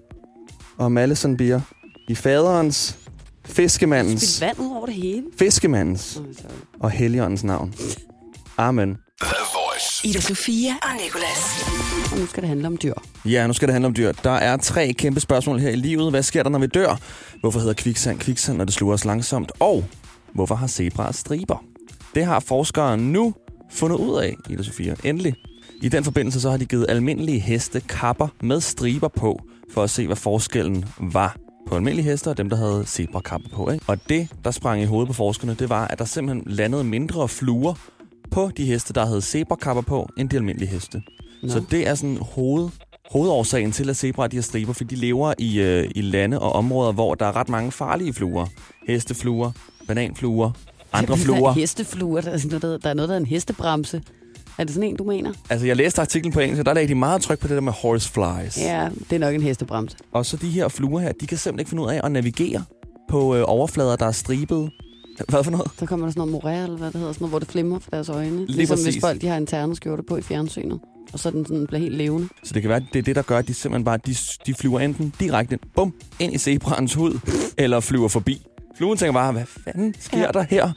og 0.78 0.92
Malison 0.92 1.38
Beer, 1.38 1.62
i 2.08 2.16
faderens, 2.16 2.98
Fiskemandens, 3.48 4.24
Spil 4.24 4.46
vand 4.48 4.60
ud 4.60 4.76
over 4.76 4.86
det 4.86 4.96
hele. 4.96 5.24
fiskemandens 5.40 6.22
og 6.80 6.92
Helligåndens 6.92 7.44
navn. 7.44 7.74
Amen. 8.58 8.98
Ida 10.04 10.20
Sofia 10.20 10.72
og 10.82 10.90
Nicolas. 11.04 11.66
Og 12.12 12.20
nu 12.20 12.26
skal 12.26 12.42
det 12.42 12.50
handle 12.50 12.68
om 12.68 12.78
dyr. 12.84 12.94
Ja, 13.26 13.48
nu 13.48 13.54
skal 13.54 13.68
det 13.68 13.74
handle 13.74 13.86
om 13.88 13.94
dyr. 13.94 14.12
Der 14.12 14.32
er 14.32 14.58
tre 14.58 14.94
kæmpe 14.94 15.20
spørgsmål 15.20 15.60
her 15.60 15.70
i 15.70 15.76
livet. 15.76 16.10
Hvad 16.12 16.24
sker 16.24 16.44
der, 16.44 16.50
når 16.50 16.60
vi 16.60 16.68
dør? 16.68 17.00
Hvorfor 17.42 17.60
hedder 17.60 17.74
kviksand 17.74 18.20
kviksand, 18.20 18.58
når 18.58 18.66
det 18.66 18.74
sluger 18.74 18.94
os 18.94 19.06
langsomt? 19.06 19.52
Og 19.60 19.86
hvorfor 20.34 20.56
har 20.56 20.68
zebraer 20.68 21.12
striber? 21.12 21.64
Det 22.16 22.26
har 22.26 22.40
forskeren 22.40 23.00
nu 23.00 23.34
fundet 23.72 23.98
ud 23.98 24.20
af, 24.22 24.36
Ida 24.50 24.64
Sofia. 24.64 24.96
Endelig. 25.04 25.34
I 25.82 25.90
den 25.90 26.04
forbindelse 26.04 26.42
så 26.42 26.50
har 26.50 26.58
de 26.58 26.66
givet 26.66 26.86
almindelige 26.90 27.40
heste 27.40 27.82
kapper 27.90 28.28
med 28.42 28.62
striber 28.62 29.08
på, 29.08 29.40
for 29.74 29.84
at 29.84 29.90
se, 29.90 30.06
hvad 30.06 30.16
forskellen 30.16 30.86
var 31.00 31.38
på 31.68 31.76
almindelige 31.76 32.06
heste 32.06 32.30
og 32.30 32.38
dem, 32.38 32.50
der 32.50 32.58
havde 32.58 32.84
zebrakapper 32.86 33.50
på. 33.50 33.70
Ikke? 33.70 33.86
Og 33.88 34.10
det, 34.10 34.28
der 34.44 34.52
sprang 34.52 34.82
i 34.82 34.86
hovedet 34.86 35.08
på 35.08 35.14
forskerne, 35.14 35.54
det 35.60 35.70
var, 35.70 35.88
at 35.88 36.00
der 36.00 36.06
simpelthen 36.06 36.44
landede 36.52 36.84
mindre 36.84 37.28
fluer 37.28 37.74
på 38.32 38.52
de 38.58 38.66
heste, 38.66 38.94
der 38.94 39.06
havde 39.06 39.22
zebrakapper 39.22 39.82
på, 39.82 40.10
end 40.18 40.30
de 40.30 40.36
almindelige 40.36 40.70
heste. 40.70 41.02
Nå. 41.44 41.50
Så 41.50 41.64
det 41.72 41.88
er 41.88 41.96
sådan 41.96 42.18
hoved, 42.18 42.70
hovedårsagen 43.12 43.72
til, 43.72 43.90
at 43.90 43.98
zebraer 43.98 44.28
de 44.28 44.38
har 44.38 44.42
striber, 44.42 44.74
fordi 44.74 44.96
de 44.96 45.02
lever 45.02 45.34
i, 45.38 45.60
øh, 45.60 45.92
i 45.96 46.02
lande 46.02 46.40
og 46.40 46.54
områder, 46.54 46.92
hvor 46.92 47.16
der 47.16 47.26
er 47.26 47.36
ret 47.36 47.50
mange 47.50 47.72
farlige 47.72 48.14
fluer. 48.14 48.46
Hestefluer, 48.88 49.52
bananfluer, 49.88 50.52
andre 50.94 51.18
fluer. 51.18 51.52
Hestefluer. 51.52 52.22
Der 52.22 52.32
er, 52.32 52.60
noget, 52.62 52.84
der 52.84 52.90
er 52.90 52.94
noget, 52.94 53.10
der 53.10 53.16
er 53.16 53.20
en 53.20 53.26
hestebremse. 53.26 54.02
Er 54.58 54.64
det 54.64 54.74
sådan 54.74 54.90
en, 54.90 54.96
du 54.96 55.04
mener? 55.04 55.34
Altså, 55.50 55.68
jeg 55.68 55.76
læste 55.76 56.02
artiklen 56.02 56.34
på 56.34 56.40
engelsk, 56.40 56.60
og 56.60 56.66
der 56.66 56.74
lagde 56.74 56.88
de 56.88 56.96
meget 56.96 57.22
tryk 57.22 57.40
på 57.40 57.48
det 57.48 57.56
der 57.56 57.62
med 57.62 57.74
horseflies. 57.74 58.58
Ja, 58.58 58.90
det 59.10 59.16
er 59.16 59.20
nok 59.20 59.36
en 59.36 59.42
hestebremse. 59.42 59.98
Og 60.12 60.26
så 60.26 60.38
de 60.38 60.50
her 60.50 60.68
fluer 60.68 61.00
her, 61.00 61.12
de 61.12 61.28
kan 61.28 61.38
simpelthen 61.38 61.60
ikke 61.60 61.70
finde 61.70 61.84
ud 61.84 61.90
af 61.90 62.02
at 62.04 62.12
navigere 62.12 62.64
på 63.10 63.36
øh, 63.36 63.44
overflader, 63.48 63.96
der 63.96 64.06
er 64.06 64.12
stribede. 64.12 64.70
Hvad 65.30 65.44
for 65.44 65.52
noget? 65.52 65.72
Så 65.80 65.86
kommer 65.86 66.06
der 66.06 66.12
sådan 66.12 66.20
noget 66.20 66.32
moræ, 66.32 66.64
eller 66.64 66.78
hvad 66.78 66.88
det 66.92 66.96
hedder, 67.00 67.14
sådan 67.14 67.24
noget, 67.24 67.32
hvor 67.32 67.40
det 67.40 67.48
flimrer 67.48 67.80
for 67.80 67.92
deres 67.92 68.10
øjne. 68.10 68.38
Lige 68.46 68.58
ligesom 68.58 68.76
præcis. 68.76 68.94
hvis 68.94 69.02
folk 69.02 69.22
de 69.22 69.28
har 69.28 69.38
en 69.38 69.48
terneskjorte 69.48 70.04
på 70.04 70.18
i 70.18 70.22
fjernsynet. 70.22 70.80
Og 71.14 71.20
så 71.20 71.32
den 71.32 71.46
sådan 71.46 71.68
bliver 71.68 71.80
helt 71.80 71.96
levende. 71.96 72.28
Så 72.44 72.54
det 72.54 72.62
kan 72.62 72.70
være, 72.70 72.82
det 72.94 73.00
er 73.00 73.04
det, 73.04 73.16
der 73.16 73.22
gør, 73.22 73.38
at 73.38 73.48
de 73.48 73.54
simpelthen 73.54 73.86
bare, 73.86 73.98
de, 73.98 74.16
de 74.46 74.54
flyver 74.54 74.80
enten 74.80 75.14
direkte 75.20 75.60
bum, 75.76 75.94
ind 76.20 76.34
i 76.34 76.38
zebraens 76.38 76.94
hud, 76.94 77.20
eller 77.58 77.80
flyver 77.80 78.08
forbi. 78.08 78.46
Fluen 78.78 78.98
tænker 78.98 79.14
bare, 79.14 79.32
hvad 79.32 79.46
fanden 79.46 79.96
sker. 80.00 80.20
Ja. 80.20 80.28
der 80.34 80.42
her? 80.50 80.72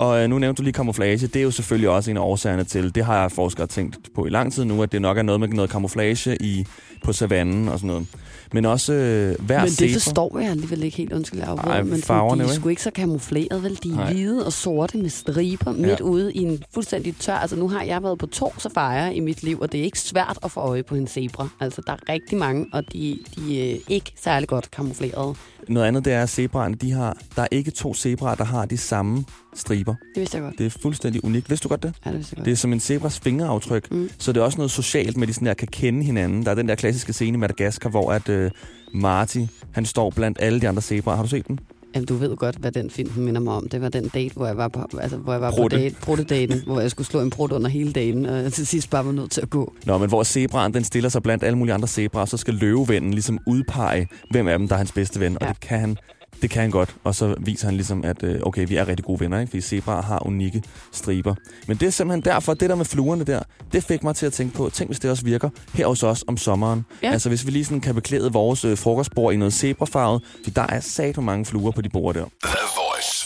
Og 0.00 0.22
øh, 0.22 0.30
nu 0.30 0.38
nævnte 0.38 0.58
du 0.58 0.62
lige 0.62 0.72
kamuflage. 0.72 1.26
Det 1.26 1.36
er 1.36 1.42
jo 1.42 1.50
selvfølgelig 1.50 1.88
også 1.88 2.10
en 2.10 2.16
af 2.16 2.20
årsagerne 2.20 2.64
til, 2.64 2.94
det 2.94 3.04
har 3.04 3.20
jeg 3.20 3.32
forskere 3.32 3.66
tænkt 3.66 3.98
på 4.14 4.26
i 4.26 4.28
lang 4.28 4.52
tid 4.52 4.64
nu, 4.64 4.82
at 4.82 4.92
det 4.92 5.02
nok 5.02 5.18
er 5.18 5.22
noget 5.22 5.40
med 5.40 5.48
noget 5.48 5.70
kamuflage 5.70 6.36
i, 6.42 6.66
på 7.04 7.12
savannen 7.12 7.68
og 7.68 7.78
sådan 7.78 7.88
noget. 7.88 8.06
Men 8.52 8.64
også 8.64 8.92
øh, 8.92 9.46
hver 9.46 9.60
men 9.60 9.70
zebra... 9.70 9.86
det 9.86 10.02
forstår 10.02 10.38
jeg 10.38 10.50
alligevel 10.50 10.82
ikke 10.82 10.96
helt, 10.96 11.12
undskyld, 11.12 11.40
jeg 11.40 11.48
Ej, 11.48 11.82
men 11.82 12.02
farverne 12.02 12.44
de 12.44 12.48
er 12.48 12.52
sgu 12.52 12.68
ikke 12.68 12.82
så 12.82 12.90
kamufleret, 12.90 13.62
vel? 13.62 13.78
De 13.82 13.90
er 13.90 13.94
Nej. 13.94 14.12
hvide 14.12 14.46
og 14.46 14.52
sorte 14.52 14.98
med 14.98 15.10
striber 15.10 15.72
midt 15.72 16.00
Ja. 16.00 16.04
ude 16.04 16.32
i 16.32 16.38
en 16.38 16.62
fuldstændig 16.74 17.16
tør. 17.16 17.34
Altså 17.34 17.56
nu 17.56 17.68
har 17.68 17.82
jeg 17.82 18.02
været 18.02 18.18
på 18.18 18.26
to 18.26 18.52
safarier 18.58 19.10
i 19.10 19.20
mit 19.20 19.42
liv, 19.42 19.60
og 19.60 19.72
det 19.72 19.80
er 19.80 19.84
ikke 19.84 20.00
svært 20.00 20.38
at 20.42 20.50
få 20.50 20.60
øje 20.60 20.82
på 20.82 20.94
en 20.94 21.06
zebra. 21.06 21.48
Altså 21.60 21.82
der 21.86 21.92
er 21.92 22.12
rigtig 22.12 22.38
mange, 22.38 22.66
og 22.72 22.92
de, 22.92 23.18
de 23.36 23.72
er 23.72 23.76
ikke 23.88 24.12
særlig 24.22 24.48
godt 24.48 24.70
kamufleret. 24.70 25.36
Noget 25.68 25.86
andet, 25.86 26.04
det 26.04 26.12
er, 26.12 26.22
at 26.22 26.28
zebraerne, 26.30 26.74
de 26.74 26.92
har... 26.92 27.16
Der 27.36 27.42
er 27.42 27.46
ikke 27.50 27.70
to 27.70 27.94
zebraer, 27.94 28.34
der 28.34 28.44
har 28.44 28.66
de 28.66 28.76
samme 28.78 29.24
striber. 29.54 29.94
Det 30.14 30.20
vidste 30.20 30.36
jeg 30.36 30.42
godt. 30.44 30.58
Det 30.58 30.66
er 30.66 30.70
fuldstændig 30.70 31.24
unikt. 31.24 31.50
Vidste 31.50 31.64
du 31.64 31.68
godt 31.68 31.82
det? 31.82 31.92
Ja, 32.04 32.10
det 32.10 32.16
vidste 32.18 32.32
jeg 32.32 32.36
godt. 32.38 32.44
Det 32.44 32.52
er 32.52 32.56
som 32.56 32.72
en 32.72 32.80
zebras 32.80 33.20
fingeraftryk, 33.20 33.90
Mm. 33.90 34.10
så 34.18 34.32
det 34.32 34.40
er 34.40 34.44
også 34.44 34.58
noget 34.58 34.70
socialt 34.70 35.16
med, 35.16 35.22
at 35.22 35.28
de 35.28 35.34
sådan 35.34 35.46
der 35.46 35.54
kan 35.54 35.68
kende 35.68 36.04
hinanden. 36.04 36.44
Der 36.44 36.50
er 36.50 36.54
den 36.54 36.68
der 36.68 36.74
klassiske 36.74 37.12
scene 37.12 37.36
i 37.36 37.38
Madagaskar, 37.38 37.90
hvor 37.90 38.12
at 38.12 38.28
øh, 38.28 38.50
Marty, 38.94 39.38
han 39.72 39.84
står 39.86 40.10
blandt 40.10 40.38
alle 40.40 40.60
de 40.60 40.68
andre 40.68 40.82
zebraer. 40.82 41.16
Har 41.16 41.22
du 41.22 41.28
set 41.28 41.48
den? 41.48 41.58
Jamen, 41.94 42.06
du 42.06 42.14
ved 42.14 42.36
godt, 42.36 42.56
hvad 42.56 42.72
den 42.72 42.90
film 42.90 43.10
minder 43.16 43.40
mig 43.40 43.54
om. 43.54 43.68
Det 43.68 43.80
var 43.80 43.88
den 43.88 44.08
date, 44.08 44.34
hvor 44.34 44.46
jeg 44.46 44.56
var 44.56 44.68
på, 44.68 44.98
altså, 45.00 45.16
hvor 45.16 45.32
jeg 45.32 45.40
var 45.40 45.50
Prutte. 45.50 45.76
på 45.76 45.80
date, 45.80 45.94
pruttedaten, 46.02 46.62
hvor 46.66 46.80
jeg 46.80 46.90
skulle 46.90 47.06
slå 47.06 47.20
en 47.20 47.30
prut 47.30 47.52
under 47.52 47.68
hele 47.70 47.92
dagen, 47.92 48.26
og 48.26 48.36
jeg 48.42 48.52
til 48.52 48.66
sidst 48.66 48.90
bare 48.90 49.06
var 49.06 49.12
nødt 49.12 49.30
til 49.30 49.40
at 49.40 49.50
gå. 49.50 49.72
Nå, 49.86 49.98
men 49.98 50.08
hvor 50.08 50.22
zebraen, 50.22 50.74
den 50.74 50.84
stiller 50.84 51.08
sig 51.10 51.22
blandt 51.22 51.44
alle 51.44 51.58
mulige 51.58 51.74
andre 51.74 51.88
zebraer, 51.88 52.24
så 52.24 52.36
skal 52.36 52.54
løvevennen 52.54 53.10
ligesom 53.14 53.38
udpege, 53.46 54.08
hvem 54.30 54.48
af 54.48 54.58
dem, 54.58 54.68
der 54.68 54.74
er 54.74 54.78
hans 54.78 54.92
bedste 54.92 55.20
ven. 55.20 55.36
Ja. 55.40 55.46
Og 55.48 55.54
det 55.54 55.60
kan 55.60 55.80
han 55.80 55.96
det 56.42 56.50
kan 56.50 56.62
han 56.62 56.70
godt, 56.70 56.96
og 57.04 57.14
så 57.14 57.34
viser 57.38 57.66
han 57.66 57.74
ligesom, 57.74 58.04
at 58.04 58.22
øh, 58.22 58.40
okay, 58.42 58.68
vi 58.68 58.76
er 58.76 58.88
rigtig 58.88 59.04
gode 59.04 59.20
venner, 59.20 59.40
ikke? 59.40 59.50
fordi 59.50 59.60
zebraer 59.60 60.02
har 60.02 60.26
unikke 60.26 60.62
striber. 60.92 61.34
Men 61.66 61.76
det 61.76 61.86
er 61.86 61.90
simpelthen 61.90 62.32
derfor, 62.32 62.54
det 62.54 62.70
der 62.70 62.76
med 62.76 62.84
fluerne 62.84 63.24
der, 63.24 63.42
det 63.72 63.84
fik 63.84 64.02
mig 64.02 64.16
til 64.16 64.26
at 64.26 64.32
tænke 64.32 64.56
på, 64.56 64.70
tænk 64.70 64.88
hvis 64.88 65.00
det 65.00 65.10
også 65.10 65.24
virker 65.24 65.50
her 65.74 65.86
hos 65.86 66.02
os 66.02 66.24
om 66.26 66.36
sommeren. 66.36 66.84
Ja. 67.02 67.12
Altså 67.12 67.28
hvis 67.28 67.46
vi 67.46 67.50
lige 67.50 67.64
sådan 67.64 67.80
kan 67.80 67.94
beklæde 67.94 68.32
vores 68.32 68.64
øh, 68.64 68.78
frokostbord 68.78 69.34
i 69.34 69.36
noget 69.36 69.54
zebrafarvet, 69.54 70.22
for 70.44 70.50
der 70.50 70.66
er 70.68 70.80
sat 70.80 71.22
mange 71.22 71.44
fluer 71.44 71.70
på 71.70 71.82
de 71.82 71.88
bord 71.88 72.14
der. 72.14 72.24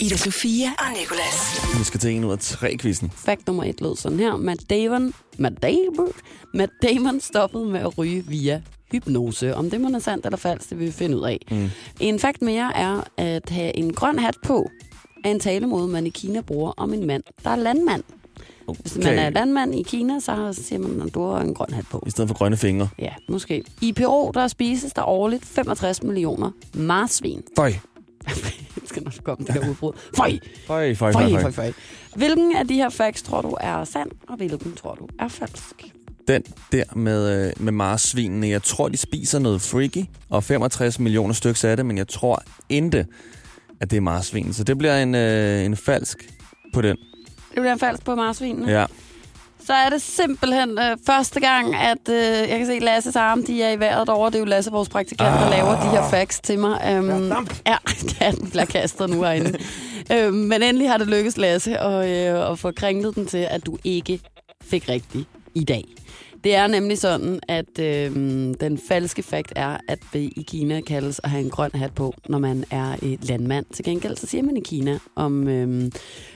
Ida 0.01 0.17
Sofia 0.17 0.69
og 0.79 0.87
Nicolas. 1.01 1.79
Vi 1.79 1.85
skal 1.85 2.01
til 2.01 2.11
en 2.11 2.25
ud 2.25 2.33
af 2.33 2.39
tre 2.39 2.77
quizzen. 2.81 3.11
Fakt 3.11 3.47
nummer 3.47 3.65
et 3.65 3.81
lød 3.81 3.97
sådan 3.97 4.19
her. 4.19 4.37
Matt 4.37 4.71
Damon, 4.71 5.13
Matt 5.39 5.63
Damon, 5.63 6.13
Matt 6.55 6.73
Damon 6.83 7.21
stoppede 7.21 7.67
med 7.67 7.81
at 7.81 7.99
ryge 7.99 8.25
via 8.27 8.63
hypnose. 8.95 9.55
Om 9.55 9.71
det 9.71 9.81
må 9.81 9.89
er 9.89 9.99
sandt 9.99 10.27
eller 10.27 10.37
falsk, 10.37 10.71
det 10.71 10.79
vil 10.79 10.87
vi 10.87 10.93
finde 10.93 11.17
ud 11.17 11.25
af. 11.25 11.41
Mm. 11.51 11.71
En 12.01 12.19
fakt 12.19 12.43
mere 12.43 12.77
er 12.77 13.01
at 13.17 13.51
have 13.51 13.77
en 13.77 13.93
grøn 13.93 14.19
hat 14.19 14.37
på 14.45 14.71
er 15.25 15.31
en 15.31 15.41
talemåde, 15.41 15.89
man 15.89 16.07
i 16.07 16.11
Kina 16.11 16.41
bruger 16.41 16.73
om 16.77 16.95
en 16.95 17.07
mand, 17.07 17.23
der 17.45 17.51
er 17.51 17.57
landmand. 17.57 18.03
Hvis 18.81 18.97
man 18.97 19.19
er 19.19 19.31
landmand 19.31 19.75
i 19.75 19.83
Kina, 19.83 20.21
så 20.21 20.53
siger 20.63 20.79
man, 20.79 21.07
at 21.07 21.15
du 21.15 21.27
har 21.27 21.41
en 21.41 21.55
grøn 21.55 21.73
hat 21.73 21.85
på. 21.91 22.05
I 22.07 22.11
stedet 22.11 22.29
for 22.29 22.37
grønne 22.37 22.57
fingre. 22.57 22.89
Ja, 22.99 23.11
måske. 23.29 23.65
I 23.81 23.93
Peru, 23.93 24.31
der 24.35 24.49
spises 24.49 24.93
der 24.93 25.03
årligt 25.09 25.45
65 25.45 26.03
millioner 26.03 26.51
marsvin. 26.75 27.43
Føj. 27.57 27.67
Jeg 28.27 28.85
skal 28.85 29.03
nok 29.03 29.13
komme 29.23 29.47
det 29.47 29.55
der 29.55 29.69
udbrud. 29.69 29.93
Føj, 30.17 30.39
føj, 30.67 30.95
føj, 30.95 31.13
føj. 31.13 31.51
føj. 31.51 31.73
Hvilken 32.17 32.57
af 32.57 32.69
de 32.69 32.75
her 32.75 32.89
facts 32.89 33.23
tror 33.23 33.43
du 33.43 33.57
er 33.61 33.85
sand, 33.85 34.11
og 34.29 34.37
hvilken 34.37 34.73
tror 34.73 34.95
du 34.95 35.09
er 35.19 35.29
falsk? 35.29 35.95
Den 36.29 36.43
der 36.73 36.85
med, 36.97 37.47
øh, 37.47 37.53
med 37.57 37.73
marsvinene, 37.73 38.49
jeg 38.49 38.63
tror, 38.63 38.89
de 38.89 38.97
spiser 38.97 39.39
noget 39.39 39.61
freaky, 39.61 40.05
og 40.31 40.45
65 40.45 40.99
millioner 40.99 41.35
stykker 41.35 41.69
af 41.69 41.77
det, 41.77 41.87
men 41.87 41.99
jeg 41.99 42.09
tror 42.09 42.43
ikke, 42.69 43.07
at 43.81 43.91
det 43.91 43.97
er 43.97 44.01
marsvin. 44.01 44.53
Så 44.53 44.65
det 44.65 44.79
bliver 44.79 45.03
en, 45.03 45.15
øh, 45.15 45.65
en 45.65 45.77
falsk 45.77 46.31
på 46.75 46.81
den. 46.81 46.97
Det 47.55 47.61
bliver 47.63 47.77
falsk 47.77 48.05
på 48.05 48.15
marsvinene. 48.15 48.73
Ja. 48.73 48.87
Så 49.67 49.73
er 49.73 49.91
det 49.91 50.03
simpelthen 50.03 50.79
øh, 50.79 50.97
første 51.07 51.41
gang, 51.41 51.75
at 51.75 52.09
øh, 52.09 52.51
jeg 52.51 52.59
kan 52.59 52.67
se 52.67 52.79
Lasses 52.79 53.17
arme, 53.17 53.43
de 53.43 53.63
er 53.63 53.71
i 53.71 53.81
vejret 53.81 54.07
derovre. 54.07 54.31
Det 54.31 54.35
er 54.35 54.39
jo 54.39 54.45
Lasse, 54.45 54.71
vores 54.71 54.89
praktikant, 54.89 55.41
der 55.41 55.51
laver 55.51 55.81
de 55.81 55.89
her 55.89 56.11
facts 56.11 56.41
til 56.41 56.59
mig. 56.59 56.99
Um, 56.99 57.09
ja, 57.67 57.77
ja, 58.21 58.31
den 58.31 58.51
bliver 58.51 58.65
kastet 58.65 59.11
nu 59.11 59.23
herinde. 59.23 59.59
øhm, 60.13 60.35
men 60.35 60.63
endelig 60.63 60.91
har 60.91 60.99
det 60.99 61.07
lykkes, 61.07 61.37
Lasse, 61.37 61.79
at, 61.79 62.35
øh, 62.35 62.51
at 62.51 62.59
få 62.59 62.73
kringlet 62.73 63.15
den 63.15 63.27
til, 63.27 63.47
at 63.51 63.67
du 63.67 63.79
ikke 63.85 64.21
fik 64.63 64.89
rigtigt 64.89 65.29
i 65.55 65.65
dag. 65.65 65.85
Det 66.45 66.55
er 66.55 66.67
nemlig 66.67 66.99
sådan, 66.99 67.41
at 67.49 67.79
øh, 67.79 68.15
den 68.61 68.79
falske 68.89 69.23
fakt 69.23 69.53
er, 69.57 69.77
at 69.89 69.99
det 70.13 70.33
i 70.37 70.45
Kina 70.49 70.81
kaldes 70.81 71.21
at 71.25 71.31
have 71.31 71.45
en 71.45 71.51
grøn 71.51 71.71
hat 71.75 71.95
på, 71.95 72.15
når 72.29 72.39
man 72.39 72.65
er 72.71 72.97
et 73.03 73.29
landmand. 73.29 73.67
Til 73.73 73.85
gengæld 73.85 74.17
så 74.17 74.27
siger 74.27 74.43
man 74.43 74.57
i 74.57 74.61
Kina 74.61 74.99
om, 75.15 75.49
øh, 75.49 75.91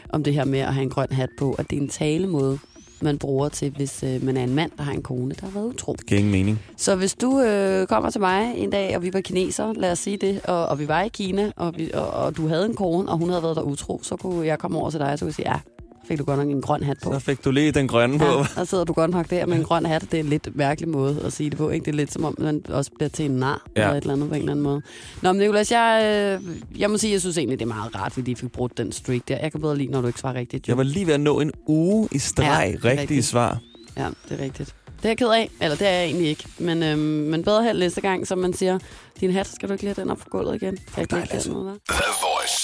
om 0.09 0.25
det 0.25 0.35
her 0.35 0.45
med 0.45 0.59
at 0.59 0.75
have 0.75 0.83
en 0.83 0.91
grøn 0.91 1.09
hat 1.11 1.29
på, 1.39 1.53
at 1.53 1.71
det 1.71 1.79
er 1.79 1.81
en 1.81 1.89
talemåde, 1.89 2.59
man 3.01 3.19
bruger 3.19 3.49
til, 3.49 3.71
hvis 3.77 4.03
øh, 4.03 4.25
man 4.25 4.37
er 4.37 4.45
en 4.45 4.55
mand, 4.55 4.71
der 4.77 4.83
har 4.83 4.93
en 4.93 5.03
kone, 5.03 5.35
der 5.35 5.47
har 5.47 5.53
været 5.53 5.67
utro. 5.67 5.93
Det 5.93 6.07
giver 6.07 6.19
ingen 6.19 6.33
mening. 6.33 6.61
Så 6.77 6.97
hvis 6.97 7.15
du 7.15 7.41
øh, 7.41 7.87
kommer 7.87 8.11
til 8.11 8.21
mig 8.21 8.53
en 8.57 8.71
dag, 8.71 8.97
og 8.97 9.03
vi 9.03 9.13
var 9.13 9.21
kineser, 9.21 9.73
lad 9.73 9.93
os 9.93 9.99
sige 9.99 10.17
det, 10.17 10.41
og, 10.45 10.67
og 10.67 10.79
vi 10.79 10.89
var 10.89 11.03
i 11.03 11.09
Kina, 11.09 11.53
og, 11.57 11.75
vi, 11.77 11.91
og, 11.95 12.11
og 12.11 12.37
du 12.37 12.49
havde 12.49 12.67
en 12.67 12.75
kone, 12.75 13.09
og 13.09 13.19
hun 13.19 13.29
havde 13.29 13.43
været 13.43 13.57
der 13.57 13.63
utro, 13.63 14.01
så 14.03 14.17
kunne 14.17 14.47
jeg 14.47 14.59
komme 14.59 14.79
over 14.79 14.91
til 14.91 15.01
dig, 15.01 15.13
og 15.13 15.19
så 15.19 15.25
kunne 15.25 15.29
jeg 15.29 15.35
sige, 15.35 15.51
ja, 15.51 15.59
fik 16.09 16.19
du 16.19 16.25
godt 16.25 16.39
nok 16.39 16.49
en 16.49 16.63
grøn 16.63 16.83
hat 16.83 16.97
på. 17.03 17.13
Så 17.13 17.19
fik 17.19 17.45
du 17.45 17.51
lige 17.51 17.73
den 17.73 17.89
grønne 17.89 18.19
på. 18.19 18.25
Ja, 18.25 18.45
og 18.61 18.67
sidder 18.67 18.85
du 18.85 18.93
godt 18.93 19.11
nok 19.11 19.31
der 19.31 19.47
med 19.47 19.57
en 19.57 19.63
grøn 19.65 19.87
hat. 19.87 20.03
Det 20.03 20.15
er 20.15 20.19
en 20.21 20.29
lidt 20.29 20.57
mærkelig 20.57 20.89
måde 20.91 21.21
at 21.25 21.33
sige 21.33 21.51
det 21.51 21.59
på. 21.59 21.71
Ikke? 21.71 21.85
Det 21.85 21.91
er 21.93 21.97
lidt 21.97 22.13
som 22.13 22.25
om, 22.25 22.35
man 22.39 22.63
også 22.69 22.91
bliver 22.97 23.09
til 23.09 23.25
en 23.25 23.31
nar 23.31 23.67
Ja. 23.77 23.83
eller 23.83 23.95
et 23.97 24.01
eller 24.01 24.13
andet 24.15 24.29
på 24.29 24.35
en 24.35 24.41
eller 24.41 24.53
anden 24.53 24.63
måde. 24.63 24.83
Nå, 25.23 25.33
men 25.33 25.41
Nicolas, 25.41 25.73
jeg, 25.73 26.03
øh, 26.45 26.81
jeg 26.81 26.91
må 26.91 26.97
sige, 26.97 27.13
jeg 27.13 27.21
synes 27.21 27.39
egentlig, 27.39 27.59
det 27.59 27.65
er 27.65 27.69
meget 27.75 27.95
rart, 27.95 28.13
at 28.13 28.17
vi 28.17 28.23
lige 28.23 28.37
fik 28.37 28.53
brudt 28.53 28.79
den 28.79 28.93
streak 28.93 29.21
der. 29.29 29.39
Jeg 29.39 29.53
kan 29.53 29.61
bedre 29.61 29.77
lide, 29.79 29.91
når 29.91 30.01
du 30.01 30.07
ikke 30.07 30.21
svarer 30.21 30.35
rigtigt. 30.35 30.69
Jo. 30.69 30.71
Jeg 30.71 30.77
var 30.77 30.83
lige 30.85 31.07
ved 31.07 31.15
at 31.15 31.21
nå 31.21 31.41
en 31.41 31.53
uge 31.67 32.09
i 32.13 32.19
streg 32.19 32.45
Ja, 32.45 32.89
rigtige 32.89 33.01
rigtigt. 33.01 33.25
svar. 33.27 33.59
Ja, 33.97 34.07
det 34.29 34.41
er 34.41 34.45
rigtigt. 34.45 34.75
Det 34.99 35.05
er 35.05 35.09
jeg 35.09 35.19
ked 35.19 35.29
af. 35.29 35.51
Eller 35.61 35.77
det 35.77 35.87
er 35.87 35.93
jeg 35.93 36.05
egentlig 36.05 36.29
ikke. 36.29 36.45
Men, 36.59 36.83
øhm, 36.83 37.01
men 37.01 37.43
bedre 37.43 37.65
held 37.65 37.79
næste 37.79 38.01
gang, 38.01 38.27
som 38.27 38.39
man 38.39 38.53
siger, 38.53 38.79
din 39.21 39.33
hat, 39.33 39.47
skal 39.47 39.69
du 39.69 39.73
ikke 39.73 39.85
lige 39.85 39.95
have 39.95 40.03
den 40.03 40.11
op 40.11 40.19
på 40.19 40.29
gulvet 40.31 40.55
igen? 40.55 40.77
Kan 40.77 40.85
jeg 40.97 41.03
ikke 41.03 41.15
lige 41.15 41.27
have 41.31 41.43
den 41.43 41.53
noget. 41.53 41.79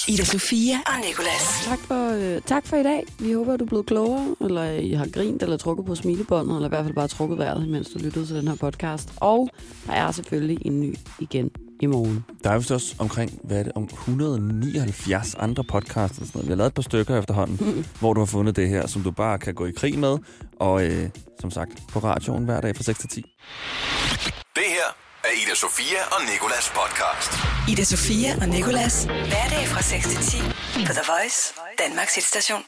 Ida 0.09 0.25
Sofia 0.25 0.77
og 0.87 0.93
Nicolas. 1.09 1.65
Tak 1.65 1.79
for, 1.79 2.11
øh, 2.15 2.41
tak 2.41 2.67
for 2.67 2.77
i 2.77 2.83
dag. 2.83 3.07
Vi 3.19 3.33
håber, 3.33 3.53
at 3.53 3.61
du 3.61 3.65
er 3.65 3.69
blevet 3.69 3.87
klogere, 3.87 4.37
eller 4.41 4.65
I 4.65 4.91
har 4.93 5.09
grint 5.13 5.43
eller 5.43 5.57
trukket 5.57 5.87
på 5.87 5.95
smilebåndet, 5.95 6.55
eller 6.57 6.69
i 6.69 6.73
hvert 6.75 6.85
fald 6.85 6.95
bare 6.95 7.09
trukket 7.09 7.39
vejret, 7.39 7.69
mens 7.69 7.91
du 7.91 7.99
lyttede 7.99 8.27
til 8.27 8.37
den 8.37 8.49
her 8.49 8.57
podcast. 8.57 9.09
Og 9.17 9.49
der 9.87 9.93
er 9.93 10.13
selvfølgelig 10.13 10.67
en 10.67 10.81
ny 10.81 10.95
igen 11.21 11.51
i 11.85 11.87
morgen. 11.87 12.25
Der 12.45 12.51
er 12.51 12.59
vist 12.59 12.71
også 12.71 12.95
omkring, 12.99 13.41
hvad 13.45 13.59
er 13.59 13.63
det, 13.63 13.73
om 13.75 13.85
179 13.85 15.35
andre 15.39 15.65
podcasts. 15.65 16.19
Og 16.19 16.27
sådan 16.27 16.39
noget. 16.39 16.47
Vi 16.49 16.51
har 16.51 16.57
lavet 16.57 16.69
et 16.69 16.75
par 16.75 16.83
stykker 16.83 17.19
efterhånden, 17.19 17.57
mm. 17.61 17.85
hvor 18.01 18.13
du 18.13 18.21
har 18.21 18.27
fundet 18.27 18.57
det 18.57 18.69
her, 18.69 18.87
som 18.87 19.03
du 19.03 19.11
bare 19.11 19.39
kan 19.39 19.55
gå 19.55 19.67
i 19.67 19.73
krig 19.77 19.99
med. 19.99 20.19
Og 20.61 20.85
øh, 20.87 21.09
som 21.41 21.51
sagt, 21.51 21.73
på 21.93 21.99
radioen 21.99 22.45
hver 22.45 22.61
dag 22.61 22.77
fra 22.77 22.83
6 22.83 22.99
til 22.99 23.09
10. 23.09 23.21
Det 24.55 24.69
her 24.77 24.89
er 25.25 25.33
Ida 25.43 25.55
Sofia 25.55 26.01
og 26.15 26.21
Nikolas 26.33 26.73
podcast. 26.81 27.31
Ida 27.73 27.85
Sofia 27.85 28.31
og 28.43 28.49
Nicolas. 28.49 29.05
Hverdag 29.05 29.65
fra 29.73 29.83
6 29.83 30.09
til 30.09 30.19
10 30.19 30.37
på 30.87 30.93
The 30.99 31.05
Voice, 31.13 31.55
Danmarks 31.79 32.15
hitstation. 32.15 32.63